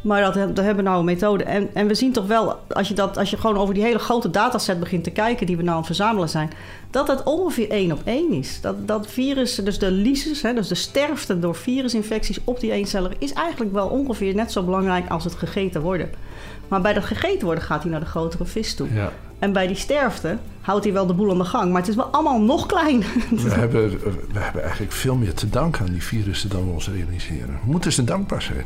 [0.00, 1.44] Maar dat, dat hebben we nou een methode.
[1.44, 3.98] En, en we zien toch wel, als je, dat, als je gewoon over die hele
[3.98, 6.50] grote dataset begint te kijken die we nou aan het verzamelen zijn,
[6.90, 8.60] dat het ongeveer één op één is.
[8.60, 13.16] Dat, dat virus, dus de lysis, hè, dus de sterfte door virusinfecties op die eencelligen,
[13.18, 16.10] is eigenlijk wel ongeveer net zo belangrijk als het gegeten worden.
[16.68, 18.94] Maar bij dat gegeten worden gaat hij naar de grotere vis toe.
[18.94, 19.12] Ja.
[19.38, 20.36] En bij die sterfte
[20.70, 21.70] houdt hij wel de boel aan de gang.
[21.70, 22.98] Maar het is wel allemaal nog klein.
[23.30, 23.90] We hebben,
[24.32, 27.58] we hebben eigenlijk veel meer te danken aan die virussen dan we ons realiseren.
[27.64, 28.64] Moeten ze dankbaar zijn?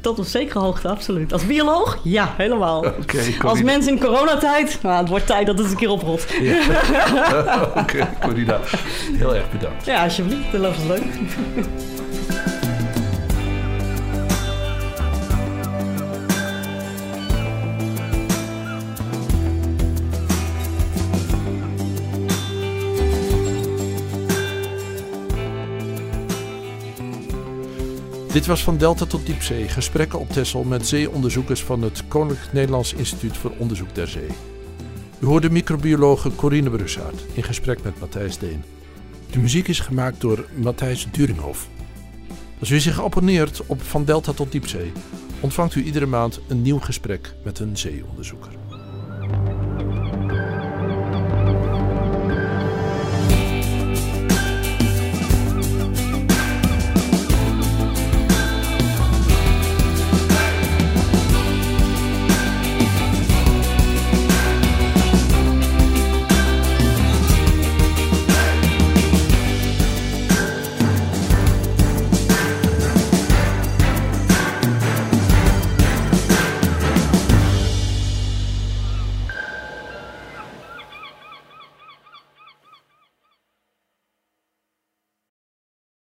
[0.00, 1.32] Tot op zekere hoogte, absoluut.
[1.32, 1.98] Als bioloog?
[2.02, 2.86] Ja, helemaal.
[3.02, 4.78] Okay, Als mens in coronatijd?
[4.82, 6.26] Nou, het wordt tijd dat het een keer oprolt.
[6.40, 6.58] Ja.
[7.68, 8.60] Oké, okay, Corina.
[9.12, 9.84] Heel erg bedankt.
[9.84, 10.52] Ja, alsjeblieft.
[10.52, 11.04] Dat was leuk.
[28.32, 29.68] Dit was van Delta tot Diepzee.
[29.68, 34.28] Gesprekken op Texel met zeeonderzoekers van het Koninklijk Nederlands Instituut voor Onderzoek der Zee.
[35.20, 38.62] U hoorde microbiologe Corine Brussaert in gesprek met Matthijs Deen.
[39.30, 41.68] De muziek is gemaakt door Matthijs Duringhof.
[42.60, 44.92] Als u zich abonneert op Van Delta tot Diepzee,
[45.40, 48.69] ontvangt u iedere maand een nieuw gesprek met een zeeonderzoeker.